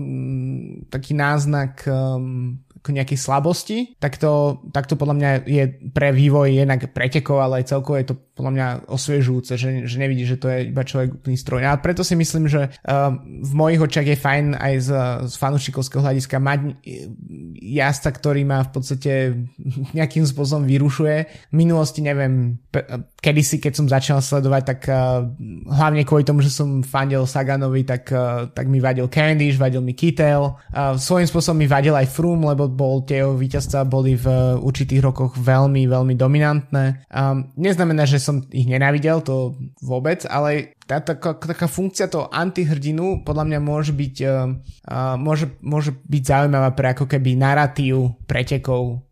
[0.91, 6.87] taký náznak um, nejakej slabosti, tak to, tak to podľa mňa je pre vývoj jednak
[6.95, 10.68] pretekov, ale aj celkovo je to podľa mňa osviežujúce, že, že nevidí, že to je
[10.68, 11.64] iba človek úplný stroj.
[11.64, 14.90] A preto si myslím, že uh, v mojich očiach je fajn aj z,
[15.33, 16.61] z fanúšikovského hľadiska mať
[17.64, 19.12] jazdca, ktorý ma v podstate
[19.96, 21.16] nejakým spôsobom vyrušuje.
[21.51, 22.61] V minulosti neviem,
[23.25, 25.25] kedysi, keď som začal sledovať, tak uh,
[25.72, 28.12] hlavne kvôli tomu, že som fandil Saganovi, tak,
[28.53, 30.55] tak mi vadil Candish, vadil mi Kittel.
[31.01, 34.29] Svojím spôsobom mi vadil aj Froome, lebo bol tie jeho víťazstva boli v
[34.61, 37.09] určitých rokoch veľmi, veľmi dominantné.
[37.09, 43.23] Um, neznamená, že som ich nenávidel, to vôbec, ale tá, taká, taká funkcia toho antihrdinu
[43.23, 44.51] podľa mňa môže byť, uh,
[44.91, 49.06] uh, môže, môže byť zaujímavá pre ako keby narratív pretekov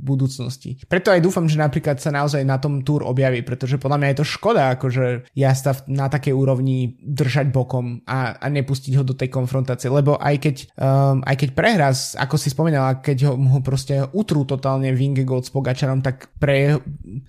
[0.00, 0.80] budúcnosti.
[0.88, 4.18] Preto aj dúfam, že napríklad sa naozaj na tom túr objaví, pretože podľa mňa je
[4.24, 9.28] to škoda, akože jazda na takej úrovni držať bokom a, a nepustiť ho do tej
[9.28, 14.00] konfrontácie, lebo aj keď, um, aj keď prehrá, ako si spomínala, keď ho, ho proste
[14.16, 16.80] utrú totálne Vingegaard s Pogačarom, tak pre,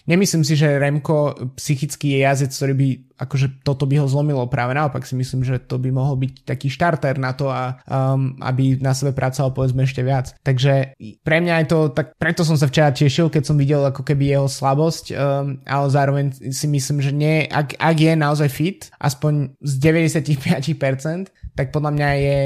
[0.08, 2.90] nemyslím si, že Remko psychicky je jazdec, ktorý by
[3.22, 4.50] akože toto by ho zlomilo.
[4.50, 8.34] Práve naopak si myslím, že to by mohol byť taký štarter na to, a, um,
[8.42, 10.34] aby na sebe pracoval povedzme ešte viac.
[10.42, 14.02] Takže pre mňa je to, tak preto som sa včera tešil, keď som videl ako
[14.02, 18.90] keby jeho slabosť, um, ale zároveň si myslím, že nie, ak, ak je naozaj fit,
[18.98, 19.74] aspoň z
[20.18, 22.40] 95%, tak podľa mňa je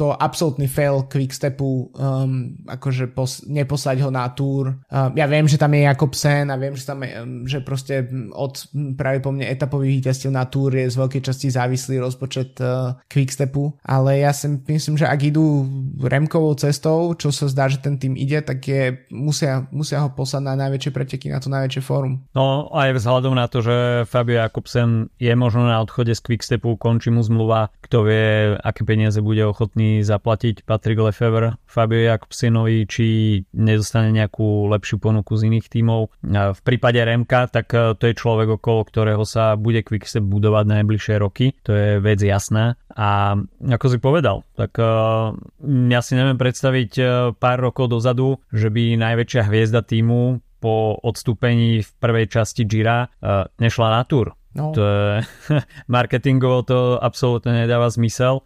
[0.00, 4.80] to absolútny fail Quickstepu, um, akože pos- neposlať ho na túr.
[4.88, 8.08] Um, ja viem, že tam je Jakobsen a viem, že tam je, um, že proste
[8.32, 8.56] od
[8.96, 13.76] práve po mne etapových víťazstiev na túr je z veľkej časti závislý rozpočet uh, Quickstepu,
[13.84, 15.68] ale ja si myslím, že ak idú
[16.00, 20.48] Remkovou cestou, čo sa zdá, že ten tým ide, tak je, musia, musia ho poslať
[20.48, 22.24] na najväčšie preteky, na to najväčšie fórum.
[22.32, 27.12] No aj vzhľadom na to, že Fabio Jakobsen je možno na odchode z Quickstepu, končí
[27.12, 33.06] mu zmluva, kto vie, aké peniaze bude ochotný ochotný zaplatiť Patrick Lefevre Fabio Jakobsenovi, či
[33.54, 36.00] nedostane nejakú lepšiu ponuku z iných tímov.
[36.30, 41.14] V prípade Remka, tak e, to je človek, okolo ktorého sa bude Quickstep budovať najbližšie
[41.18, 42.78] roky, to je vec jasná.
[42.94, 43.38] A
[43.70, 45.30] ako si povedal, tak uh,
[45.62, 47.06] ja si neviem predstaviť uh,
[47.38, 53.08] pár rokov dozadu, že by najväčšia hviezda týmu po odstúpení v prvej časti Gira
[53.56, 54.36] nešla na túr.
[54.50, 54.74] No.
[54.74, 55.22] To je,
[55.94, 58.42] marketingovo to absolútne nedáva zmysel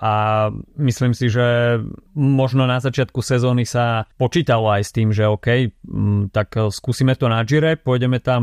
[0.00, 0.14] a
[0.76, 1.80] myslím si, že
[2.12, 5.72] možno na začiatku sezóny sa počítalo aj s tým, že OK,
[6.32, 8.42] tak skúsime to na Gire, pôjdeme tam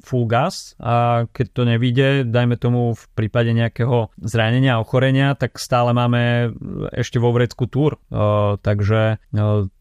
[0.00, 5.92] full gas a keď to nevíde, dajme tomu v prípade nejakého zranenia ochorenia, tak stále
[5.92, 6.56] máme
[6.96, 8.00] ešte vo vrecku túr.
[8.64, 9.20] Takže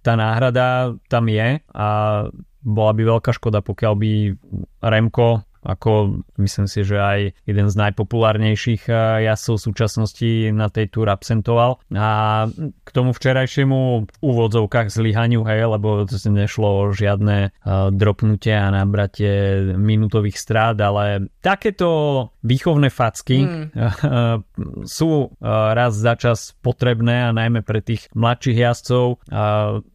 [0.04, 1.88] tá náhrada tam je a
[2.66, 4.12] bola by veľká škoda, pokiaľ by
[4.82, 10.94] Remko ako myslím si, že aj jeden z najpopulárnejších eh, jazdcov v súčasnosti na tej
[10.94, 11.82] túr absentoval.
[11.92, 12.46] A
[12.86, 19.62] k tomu včerajšiemu úvodzovkách zlyhaniu, hej, lebo to nešlo o žiadne uh, dropnutie a nabratie
[19.76, 21.90] minútových strát, ale takéto
[22.46, 23.68] výchovné facky mm.
[24.86, 25.10] sú
[25.42, 29.06] raz za čas potrebné a najmä pre tých mladších jazdcov.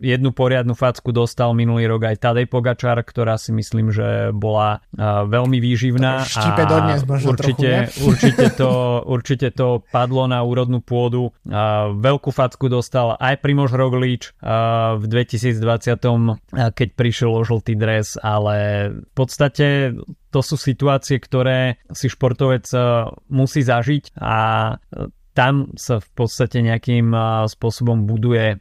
[0.02, 5.26] Jednu poriadnu facku dostal minulý rok aj Tadej Pogačar, ktorá si myslím, že bola uh,
[5.60, 6.24] veľmi výživná.
[6.24, 8.70] Štípe dodnes určite, trochu, určite, to,
[9.04, 11.36] určite to padlo na úrodnú pôdu.
[11.46, 18.88] A veľkú facku dostal aj Primož Roglič v 2020, keď prišiel o žltý dres, ale
[18.96, 19.94] v podstate
[20.30, 22.64] to sú situácie, ktoré si športovec
[23.28, 24.38] musí zažiť a
[25.40, 27.16] tam sa v podstate nejakým
[27.48, 28.60] spôsobom buduje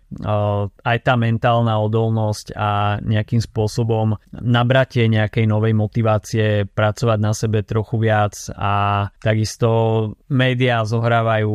[0.79, 7.99] aj tá mentálna odolnosť a nejakým spôsobom nabratie nejakej novej motivácie, pracovať na sebe trochu
[7.99, 9.67] viac a takisto
[10.31, 11.51] médiá zohrávajú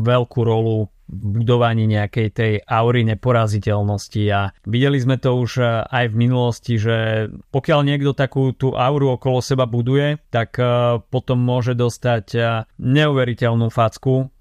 [0.00, 6.16] veľkú rolu budovaní nejakej tej aury neporaziteľnosti a videli sme to už e, aj v
[6.16, 10.64] minulosti, že pokiaľ niekto takú tú auru okolo seba buduje, tak e,
[11.12, 12.40] potom môže dostať e,
[12.80, 14.32] neuveriteľnú facku.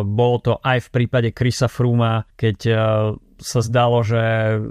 [0.00, 2.58] Bolo to aj v prípade Krisa Fruma, keď
[3.40, 4.22] sa zdalo, že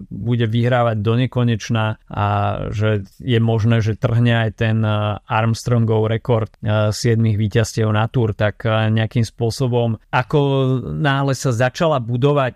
[0.07, 2.27] bude vyhrávať do nekonečna a
[2.69, 8.37] že je možné, že trhne aj ten eh, Armstrongov rekord 7 eh, víťazstiev na túr,
[8.37, 10.39] tak eh, nejakým spôsobom, ako
[10.85, 12.55] náhle sa začala budovať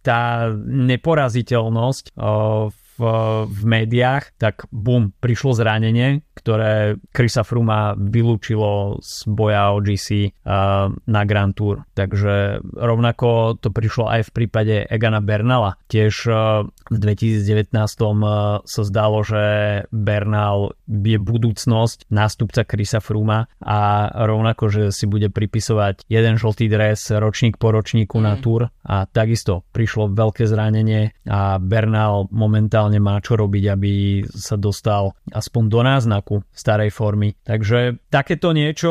[0.00, 0.22] tá
[0.54, 3.02] neporaziteľnosť v v,
[3.48, 10.92] v médiách, tak bum, prišlo zranenie, ktoré Chrisa Fruma vylúčilo z boja o GC uh,
[10.92, 11.88] na Grand Tour.
[11.96, 15.80] Takže rovnako to prišlo aj v prípade Egana Bernala.
[15.88, 19.44] Tiež uh, v 2019 uh, sa zdalo, že
[19.90, 27.10] Bernal je budúcnosť nástupca Chrisa Fruma a rovnako, že si bude pripisovať jeden žltý dres
[27.10, 28.24] ročník po ročníku mm.
[28.24, 33.92] na Tour a takisto prišlo veľké zranenie a Bernal momentálne momentálne má čo robiť, aby
[34.30, 37.34] sa dostal aspoň do náznaku starej formy.
[37.42, 38.90] Takže takéto niečo,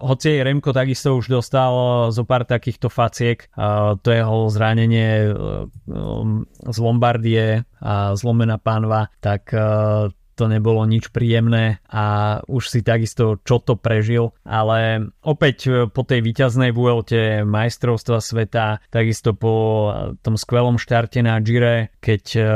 [0.00, 1.72] hoci aj Remko takisto už dostal
[2.10, 3.44] zo pár takýchto faciek,
[4.00, 5.36] to jeho zranenie
[6.64, 9.52] z Lombardie a zlomená pánva, tak
[10.36, 16.04] to nebolo nič príjemné a už si takisto čo to prežil, ale opäť e, po
[16.04, 19.88] tej výťaznej Vuelte majstrovstva sveta, takisto po
[20.20, 22.46] tom skvelom štarte na Gire, keď uh,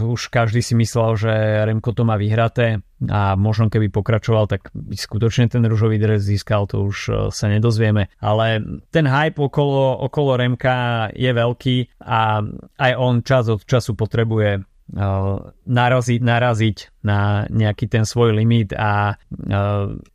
[0.00, 1.32] už každý si myslel, že
[1.68, 6.70] Remko to má vyhraté, a možno keby pokračoval, tak by skutočne ten ružový dres získal,
[6.70, 8.12] to už e, sa nedozvieme.
[8.22, 8.62] Ale
[8.94, 12.46] ten hype okolo, okolo Remka je veľký a
[12.78, 14.62] aj on čas od času potrebuje
[15.66, 19.16] naraziť, naraziť na nejaký ten svoj limit a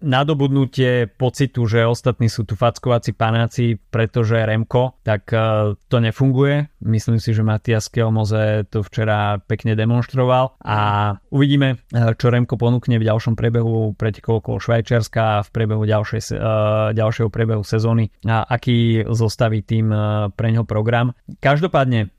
[0.03, 5.33] nadobudnutie pocitu, že ostatní sú tu fackovací panáci, pretože Remko, tak
[5.87, 6.69] to nefunguje.
[6.83, 10.77] Myslím si, že Matias Kelmoze to včera pekne demonstroval a
[11.33, 16.21] uvidíme, čo Remko ponúkne v ďalšom prebehu pretekov okolo Švajčiarska a v priebehu ďalšej,
[16.93, 19.89] ďalšieho prebehu sezóny a aký zostaví tým
[20.37, 21.17] pre ňo program.
[21.41, 22.13] Každopádne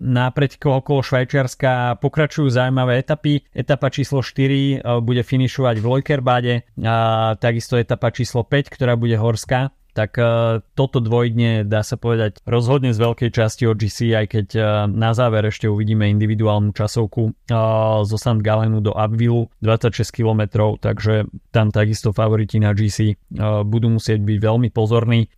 [0.00, 3.44] na pretekoch okolo Švajčiarska pokračujú zaujímavé etapy.
[3.52, 6.96] Etapa číslo 4 e, bude finišovať v Lojkerbade a
[7.36, 12.90] takisto etapa číslo 5, ktorá bude horská tak uh, toto dvojdne dá sa povedať rozhodne
[12.90, 18.02] z veľkej časti od GC, aj keď uh, na záver ešte uvidíme individuálnu časovku uh,
[18.02, 18.42] zo St.
[18.42, 23.14] Galenu do Abbeville 26 km, takže tam takisto favoriti na GC
[23.62, 25.30] budú musieť byť veľmi pozorní.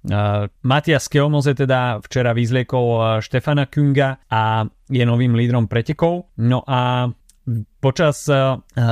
[0.64, 6.32] Matias Keomoze teda včera vyzliekol Štefana Kunga a je novým lídrom pretekov.
[6.40, 7.10] No a
[7.78, 8.26] počas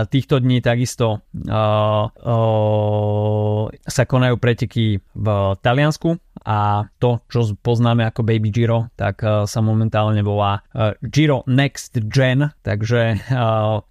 [0.09, 1.27] týchto dní takisto
[3.75, 5.27] sa konajú preteky v
[5.59, 6.15] Taliansku
[6.45, 10.63] a to, čo poznáme ako Baby Giro, tak sa momentálne volá
[11.03, 13.19] Giro Next Gen, takže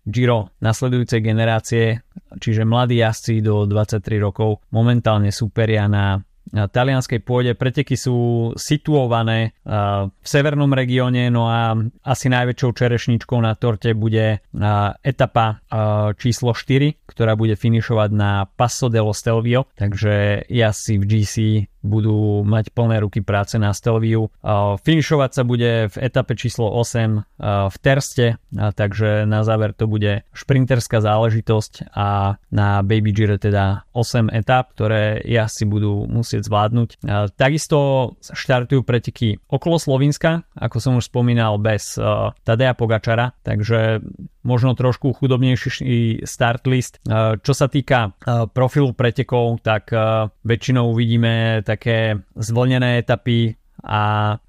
[0.07, 1.99] Giro nasledujúcej generácie,
[2.39, 6.23] čiže mladí jazdci do 23 rokov momentálne superia na
[6.53, 7.57] talianskej pôde.
[7.57, 11.73] Preteky sú situované v severnom regióne, no a
[12.05, 14.45] asi najväčšou čerešničkou na torte bude
[15.01, 15.65] etapa
[16.21, 20.45] číslo 4, ktorá bude finišovať na Passo dello Stelvio, takže
[20.77, 21.35] si v GC
[21.83, 24.31] budú mať plné ruky práce na Stelviu.
[24.81, 31.03] Finišovať sa bude v etape číslo 8 v Terste, takže na záver to bude šprinterská
[31.03, 35.19] záležitosť a na Baby Gire teda 8 etap, ktoré
[35.51, 37.03] si budú musieť zvládnuť.
[37.35, 41.99] Takisto štartujú preteky okolo Slovenska, ako som už spomínal, bez
[42.47, 43.99] Tadeja Pogačara, takže
[44.43, 46.99] možno trošku chudobnejší start list.
[47.39, 48.11] Čo sa týka
[48.51, 49.89] profilu pretekov, tak
[50.43, 54.39] väčšinou uvidíme také zvlnené etapy a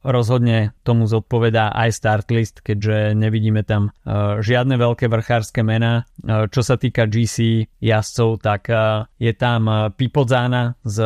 [0.00, 3.92] rozhodne tomu zodpovedá aj start list, keďže nevidíme tam
[4.40, 6.08] žiadne veľké vrchárske mená.
[6.24, 8.72] Čo sa týka GC jazdcov, tak
[9.20, 10.96] je tam Pipodzana z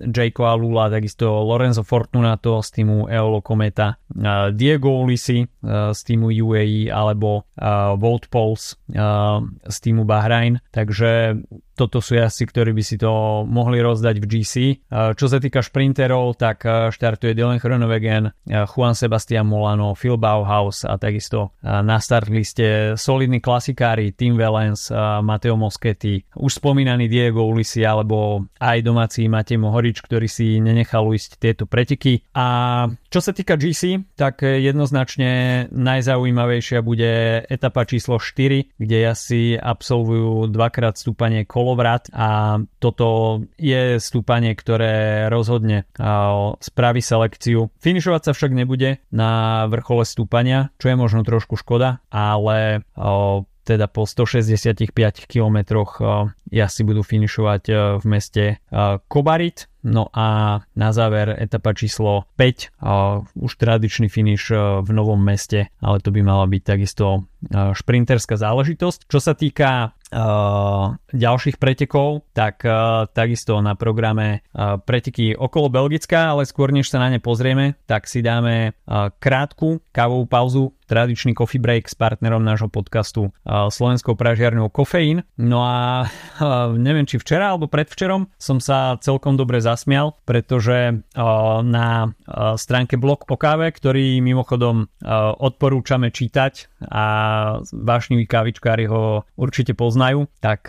[0.00, 4.00] Jayko Alula, takisto Lorenzo Fortunato z týmu Eolo Kometa,
[4.56, 7.44] Diego Ulisi z týmu UAE alebo
[8.00, 8.80] Volt Pulse
[9.68, 10.56] z týmu Bahrain.
[10.72, 11.36] Takže
[11.74, 14.54] toto sú jazdci, ktorí by si to mohli rozdať v GC.
[14.90, 21.58] Čo sa týka šprinterov, tak štartuje Dylan Chronovegen, Juan Sebastian Molano, Phil Bauhaus a takisto
[21.62, 24.88] na start liste solidní klasikári Tim Valens,
[25.22, 31.30] Mateo Moschetti, už spomínaný Diego Ulisi alebo aj domáci Matej Mohorič, ktorý si nenechal ujsť
[31.42, 32.22] tieto preteky.
[32.38, 40.50] A čo sa týka GC, tak jednoznačne najzaujímavejšia bude etapa číslo 4, kde asi absolvujú
[40.50, 45.88] dvakrát stúpanie kol kolovrat a toto je stúpanie, ktoré rozhodne
[46.60, 47.72] spraví selekciu.
[47.80, 52.84] Finišovať sa však nebude na vrchole stúpania, čo je možno trošku škoda, ale
[53.64, 54.92] teda po 165
[55.24, 55.58] km
[56.68, 57.62] si budú finišovať
[57.98, 58.60] v meste
[59.08, 59.66] Kobarit.
[59.84, 66.08] No a na záver etapa číslo 5, už tradičný finish v novom meste, ale to
[66.08, 69.04] by mala byť takisto šprinterská záležitosť.
[69.12, 69.92] Čo sa týka
[71.12, 72.64] ďalších pretekov, tak
[73.12, 74.40] takisto na programe
[74.88, 78.72] preteky okolo Belgická, ale skôr než sa na ne pozrieme, tak si dáme
[79.20, 85.24] krátku kávovú pauzu, tradičný coffee break s partnerom nášho podcastu slovenskou pražiarňou Kofeín.
[85.40, 86.08] No a
[86.76, 91.04] neviem, či včera alebo predvčerom som sa celkom dobre zasmial, pretože
[91.64, 91.88] na
[92.60, 94.88] stránke blog o káve, ktorý mimochodom
[95.40, 97.04] odporúčame čítať a
[97.72, 100.68] vášniví kávičkári ho určite poznajú, tak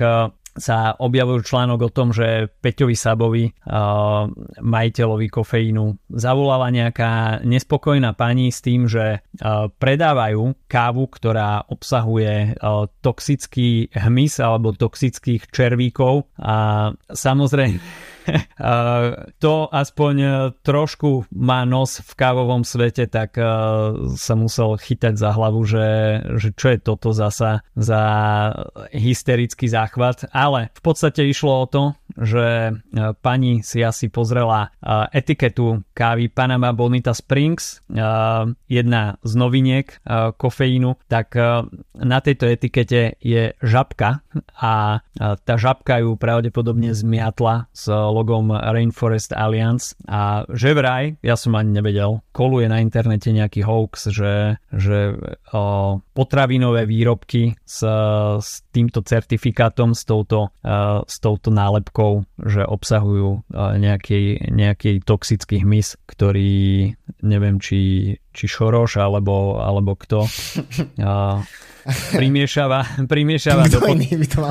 [0.56, 4.32] sa objavil článok o tom, že Peťovi Sabovi, uh,
[4.64, 12.88] majiteľovi kofeínu, zavolala nejaká nespokojná pani s tým, že uh, predávajú kávu, ktorá obsahuje uh,
[13.03, 16.32] toxický hmyz alebo toxických červíkov.
[16.39, 18.14] A samozrejme
[19.43, 20.30] to aspoň e,
[20.61, 23.45] trošku má nos v kávovom svete, tak e,
[24.15, 25.88] sa musel chytať za hlavu, že,
[26.39, 28.01] že čo je toto zasa za
[28.91, 30.30] hysterický záchvat.
[30.34, 31.84] Ale v podstate išlo o to,
[32.20, 32.74] že e,
[33.20, 34.72] pani si asi pozrela
[35.11, 37.82] etiketu kávy Panama Bonita Springs,
[38.70, 39.88] jedna z noviniek
[40.38, 41.34] kofeínu, tak
[41.95, 44.22] na tejto etikete je žabka
[44.59, 51.57] a tá žabka ju pravdepodobne zmiatla s logom Rainforest Alliance a že vraj, ja som
[51.57, 55.18] ani nevedel, koluje na internete nejaký hoax, že, že
[56.13, 57.82] potravinové výrobky s,
[58.39, 60.51] s týmto certifikátom, s touto,
[61.07, 62.05] s touto nálepkou,
[62.41, 70.26] že obsahujú o, nejaký, nejaký toxický hmyz, ktorý neviem, či, či Šoroš alebo, alebo kto
[71.01, 71.41] a,
[72.14, 73.97] primiešava, primiešava do, pot,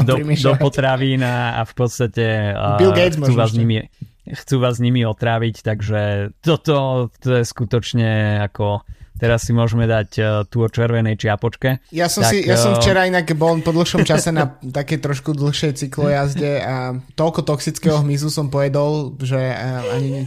[0.07, 3.87] do, do potravín a, a v podstate Bill Gates chcú vás, nimi,
[4.31, 6.01] chcú vás nimi otráviť, takže
[6.41, 11.79] toto to je skutočne ako Teraz si môžeme dať uh, tú o červenej čiapočke.
[11.95, 14.99] Ja som, tak, si, ja som e, včera inak bol po dlhšom čase na také
[14.99, 20.27] trošku dlhšej cyklojazde a toľko toxického hmyzu som pojedol, že uh, ani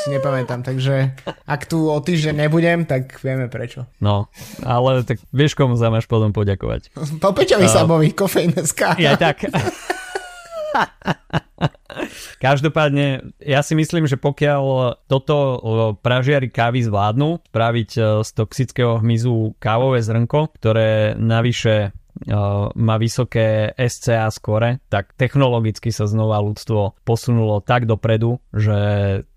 [0.00, 0.62] si nepamätám.
[0.62, 3.90] Takže ak tu o týždeň nebudem, tak vieme prečo.
[3.98, 4.30] No,
[4.62, 6.94] ale tak vieš, komu sa máš potom poďakovať.
[7.18, 8.94] Po Peťovi uh, Sabovi, kofeín SK.
[9.02, 9.42] Ja tak.
[12.40, 14.64] Každopádne, ja si myslím, že pokiaľ
[15.04, 15.36] toto
[16.00, 17.90] pražiari kávy zvládnu, spraviť
[18.24, 21.92] z toxického hmyzu kávové zrnko, ktoré navyše
[22.74, 28.78] má vysoké SCA skore, tak technologicky sa znova ľudstvo posunulo tak dopredu, že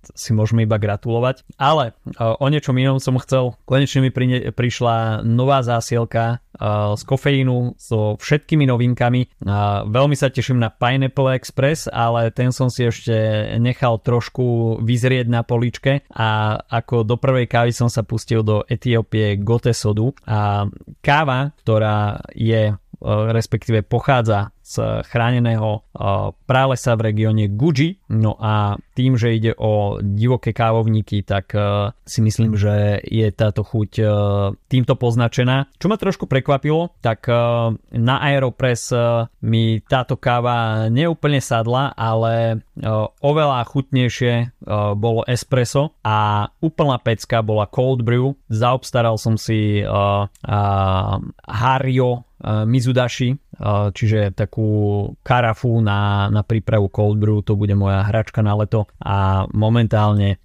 [0.03, 1.47] si môžeme iba gratulovať.
[1.55, 3.55] Ale o niečom inom som chcel.
[3.63, 6.43] Konečne mi pri, prišla nová zásielka
[6.93, 9.41] z kofeínu so všetkými novinkami.
[9.88, 13.15] Veľmi sa teším na Pineapple Express, ale ten som si ešte
[13.63, 19.39] nechal trošku vyzrieť na poličke a ako do prvej kávy som sa pustil do Etiópie
[19.39, 20.67] Gote sodu a
[20.99, 22.72] káva, ktorá je
[23.03, 25.83] respektíve pochádza z chráneného
[26.47, 27.99] pralesa v regióne Guji.
[28.15, 31.51] No a tým, že ide o divoké kávovníky, tak
[32.07, 33.91] si myslím, že je táto chuť
[34.71, 35.67] týmto poznačená.
[35.75, 37.27] Čo ma trošku prekvapilo, tak
[37.91, 38.95] na Aeropress
[39.43, 42.63] mi táto káva neúplne sadla, ale
[43.19, 44.63] oveľa chutnejšie
[44.95, 48.31] bolo espresso a úplná pecka bola cold brew.
[48.47, 49.83] Zaobstaral som si
[51.43, 53.37] Hario Mizudashi.
[53.93, 54.67] Čiže takú
[55.21, 58.89] karafu na, na prípravu cold brew, to bude moja hračka na leto.
[58.99, 60.41] A momentálne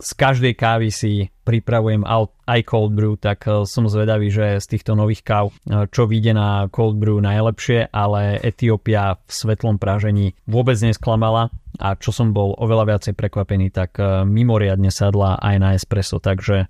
[0.00, 5.26] z každej kávy si pripravujem aj cold brew, tak som zvedavý, že z týchto nových
[5.26, 5.50] káv,
[5.90, 11.50] čo vyjde na cold brew najlepšie, ale Etiópia v svetlom pražení vôbec nesklamala.
[11.80, 13.96] A čo som bol oveľa viacej prekvapený, tak
[14.28, 16.68] mimoriadne sadla aj na espresso, takže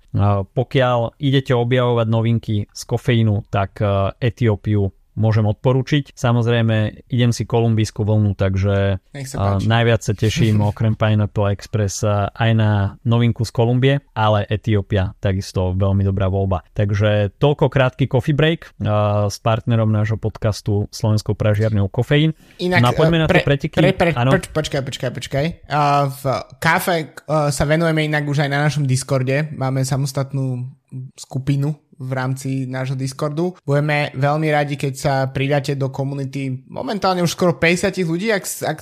[0.55, 3.83] pokiaľ idete objavovať novinky z kofeínu, tak
[4.21, 6.15] Etiópiu môžem odporúčiť.
[6.15, 12.95] Samozrejme, idem si kolumbijskú vlnu, takže uh, najviac sa teším okrem Pineapple Express aj na
[13.03, 16.63] novinku z Kolumbie, ale Etiópia takisto veľmi dobrá voľba.
[16.73, 22.31] Takže toľko krátky coffee break uh, s partnerom nášho podcastu Slovenskou pražiarňou Kofeín.
[22.63, 23.77] Inak, no poďme na pre, preteky.
[23.77, 25.45] Pre, pre, poč, počkaj, počkaj, počkaj.
[25.67, 26.23] Uh, v
[26.59, 26.95] káfe
[27.27, 29.51] uh, sa venujeme inak už aj na našom Discorde.
[29.53, 30.71] Máme samostatnú
[31.15, 33.53] skupinu v rámci nášho Discordu.
[33.61, 38.77] Budeme veľmi radi, keď sa pridáte do komunity momentálne už skoro 50 ľudí, ak, ak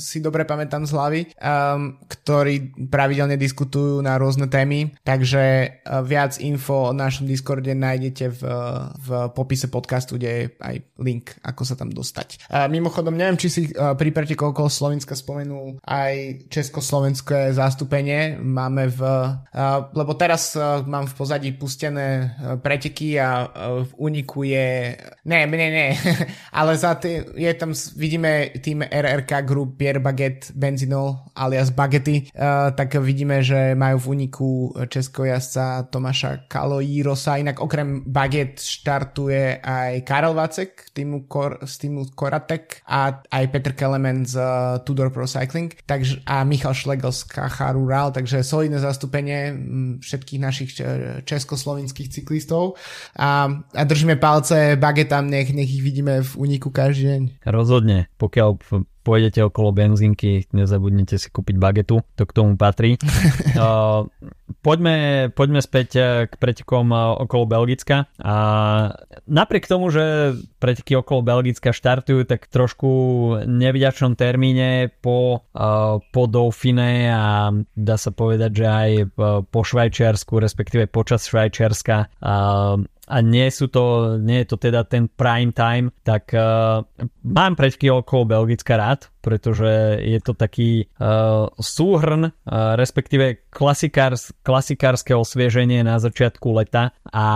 [0.00, 4.96] si dobre pamätám z hlavy, um, ktorí pravidelne diskutujú na rôzne témy.
[5.04, 5.42] Takže
[5.84, 8.42] uh, viac info o našom Discorde nájdete v,
[8.96, 12.48] v popise podcastu, kde je aj link, ako sa tam dostať.
[12.48, 18.40] Uh, mimochodom, neviem, či si uh, pri preteku Slovenska spomenul aj československé zastúpenie.
[18.40, 19.00] Máme v...
[19.02, 23.50] Uh, lebo teraz uh, mám v pozadí pustené uh, preteky a
[23.82, 24.96] v úniku je...
[25.26, 25.86] Ne, ne, ne,
[26.58, 32.70] ale za tý, je tam, vidíme tým RRK Group Pierre Baguette Benzinol alias Bagety, uh,
[32.72, 34.48] tak vidíme, že majú v úniku
[34.86, 42.12] českého jazdca Tomáša Kalojírosa, inak okrem Baget štartuje aj Karel Vacek týmu Kor, z týmu
[42.14, 45.74] Koratek a aj Petr Kelemen z uh, Tudor Pro Cycling.
[45.88, 49.56] Takže, a Michal Šlegel z KH Rural, takže solidné zastúpenie
[49.98, 50.70] všetkých našich
[51.24, 52.76] československých cyklistov cyklistov
[53.16, 57.22] a, a držíme palce bagetám, nech, nech ich vidíme v úniku každý deň.
[57.48, 58.60] Rozhodne, pokiaľ
[59.02, 62.96] pôjdete okolo benzinky, nezabudnite si kúpiť bagetu, to k tomu patrí.
[63.58, 64.06] uh,
[64.62, 68.06] poďme, poďme späť eh, k pretekom eh, okolo Belgicka.
[68.22, 68.34] A
[69.26, 72.90] napriek tomu, že preteky okolo Belgicka štartujú tak trošku
[73.44, 78.90] nevďačnom termíne po, uh, po Dauphine a dá sa povedať, že aj
[79.50, 82.78] po Švajčiarsku, respektíve počas Švajčiarska uh,
[83.10, 86.86] a nie sú to, nie je to teda ten prime time, tak uh,
[87.26, 95.18] mám preteky okolo Belgicka rád, pretože je to taký uh, súhrn, uh, respektíve klasikárs, klasikárske
[95.18, 97.26] osvieženie na začiatku leta a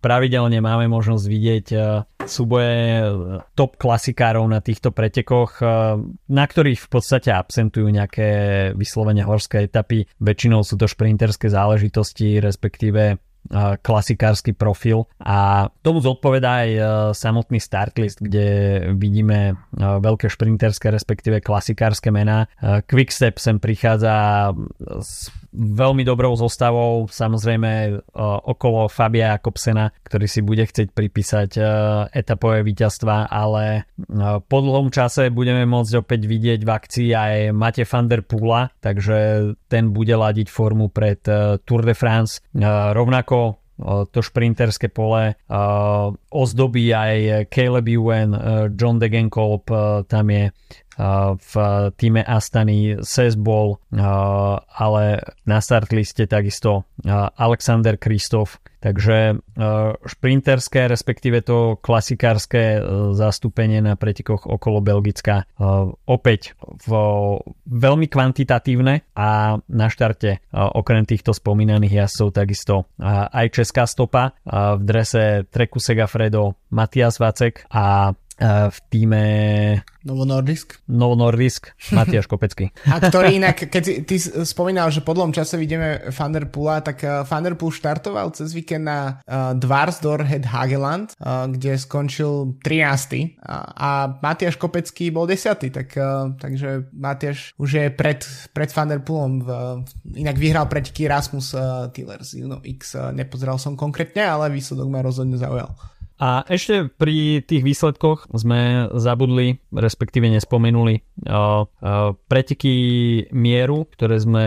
[0.00, 3.04] pravidelne máme možnosť vidieť uh, súboje
[3.52, 6.00] top klasikárov na týchto pretekoch, uh,
[6.32, 8.28] na ktorých v podstate absentujú nejaké
[8.72, 10.08] vyslovene horské etapy.
[10.16, 13.20] Väčšinou sú to šprinterské záležitosti, respektíve
[13.82, 16.80] klasikársky profil a tomu zodpovedá aj e,
[17.12, 18.46] samotný startlist, kde
[18.96, 22.48] vidíme e, veľké šprinterské respektíve klasikárske mená.
[22.56, 24.50] E, Quickstep sem prichádza
[25.00, 28.02] s veľmi dobrou zostavou, samozrejme
[28.42, 31.50] okolo Fabia Jakobsena, ktorý si bude chcieť pripísať
[32.10, 33.86] etapové víťazstva, ale
[34.50, 39.54] po dlhom čase budeme môcť opäť vidieť v akcii aj Mate van der Poola, takže
[39.70, 41.22] ten bude ladiť formu pred
[41.62, 42.42] Tour de France.
[42.58, 43.33] Rovnako
[44.10, 45.34] to šprinterské pole
[46.30, 48.30] ozdobí aj Caleb Ewan,
[48.78, 49.66] John Degenkolb
[50.06, 50.54] tam je
[51.38, 51.54] v
[51.98, 53.78] týme Astany Sesbol,
[54.66, 55.04] ale
[55.46, 56.86] na start liste takisto
[57.38, 59.40] Alexander Kristof, Takže
[60.04, 62.84] šprinterské, respektíve to klasikárske
[63.16, 65.48] zastúpenie na pretekoch okolo Belgicka
[66.04, 66.90] opäť v,
[67.64, 72.74] veľmi kvantitatívne a na štarte okrem týchto spomínaných jazdcov takisto
[73.32, 79.22] aj česká stopa v drese Treku Segafredo Matias Vacek a v týme
[80.04, 80.84] Novo Nordisk.
[80.84, 82.68] Novo Nordisk, Matiaš Kopecký.
[82.92, 87.72] A ktorý inak, keď ty spomínal, že po dlhom čase vidíme Vanderpoola, tak uh, Vanderpool
[87.72, 93.40] štartoval cez víkend na uh, Dvarsdor Het Hageland, uh, kde skončil 13.
[93.48, 95.72] A, a Matiaš Kopecký bol 10.
[95.72, 98.20] Tak, uh, takže Matiaš už je pred,
[98.52, 99.32] pred Vanderpoolom.
[99.40, 99.48] V,
[100.20, 102.92] inak vyhral preteky Rasmus uh, Tillers Uno X.
[102.92, 105.72] Uh, nepozeral som konkrétne, ale výsledok ma rozhodne zaujal.
[106.14, 111.02] A ešte pri tých výsledkoch sme zabudli, respektíve nespomenuli
[112.30, 112.74] preteky
[113.34, 114.46] mieru, ktoré sme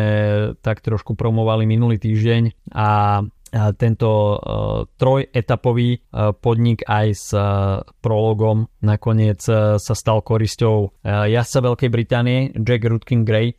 [0.64, 3.20] tak trošku promovali minulý týždeň a
[3.80, 4.10] tento
[5.00, 6.04] trojetapový
[6.44, 7.32] podnik aj s
[8.04, 9.40] prologom nakoniec
[9.80, 10.92] sa stal korisťou uh,
[11.32, 13.56] jazdca Veľkej Británie Jack Rutkin Gray,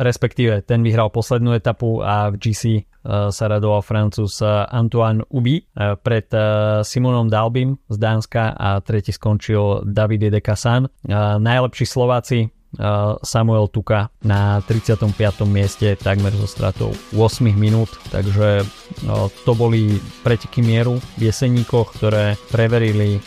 [0.00, 2.62] respektíve ten vyhral poslednú etapu a v GC
[3.06, 4.38] sa radoval francúz
[4.70, 6.30] Antoine Ubi uh, pred
[6.86, 10.86] Simonom Dalbim z Dánska a tretí skončil Davide de Cassan.
[11.38, 12.46] Najlepší Slováci
[13.22, 15.44] Samuel Tuka na 35.
[15.44, 18.64] mieste takmer so stratou 8 minút, takže
[19.44, 23.20] to boli preteky mieru v jeseníkoch, ktoré preverili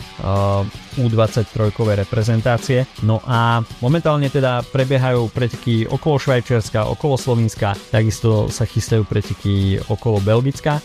[0.96, 2.88] U23 reprezentácie.
[3.04, 10.18] No a momentálne teda prebiehajú preteky okolo Švajčiarska, okolo Slovenska, takisto sa chystajú preteky okolo
[10.24, 10.80] Belgicka.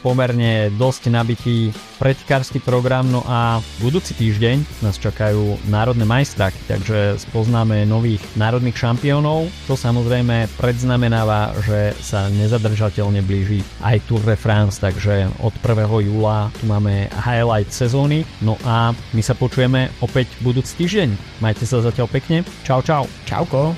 [0.00, 7.82] Pomerne dosť nabitý pretekársky program, no a budúci týždeň nás čakajú národné majstráky, takže spoznáme
[7.82, 9.50] nových národných šampiónov.
[9.66, 16.06] To samozrejme predznamenáva, že sa nezadržateľne blíži aj Tour de France, takže od 1.
[16.06, 18.22] júla tu máme highlight sezóny.
[18.38, 21.40] No a my sa po počujeme opäť budúci týždeň.
[21.40, 22.44] Majte sa zatiaľ pekne.
[22.68, 23.08] Čau, čau.
[23.24, 23.72] Čauko.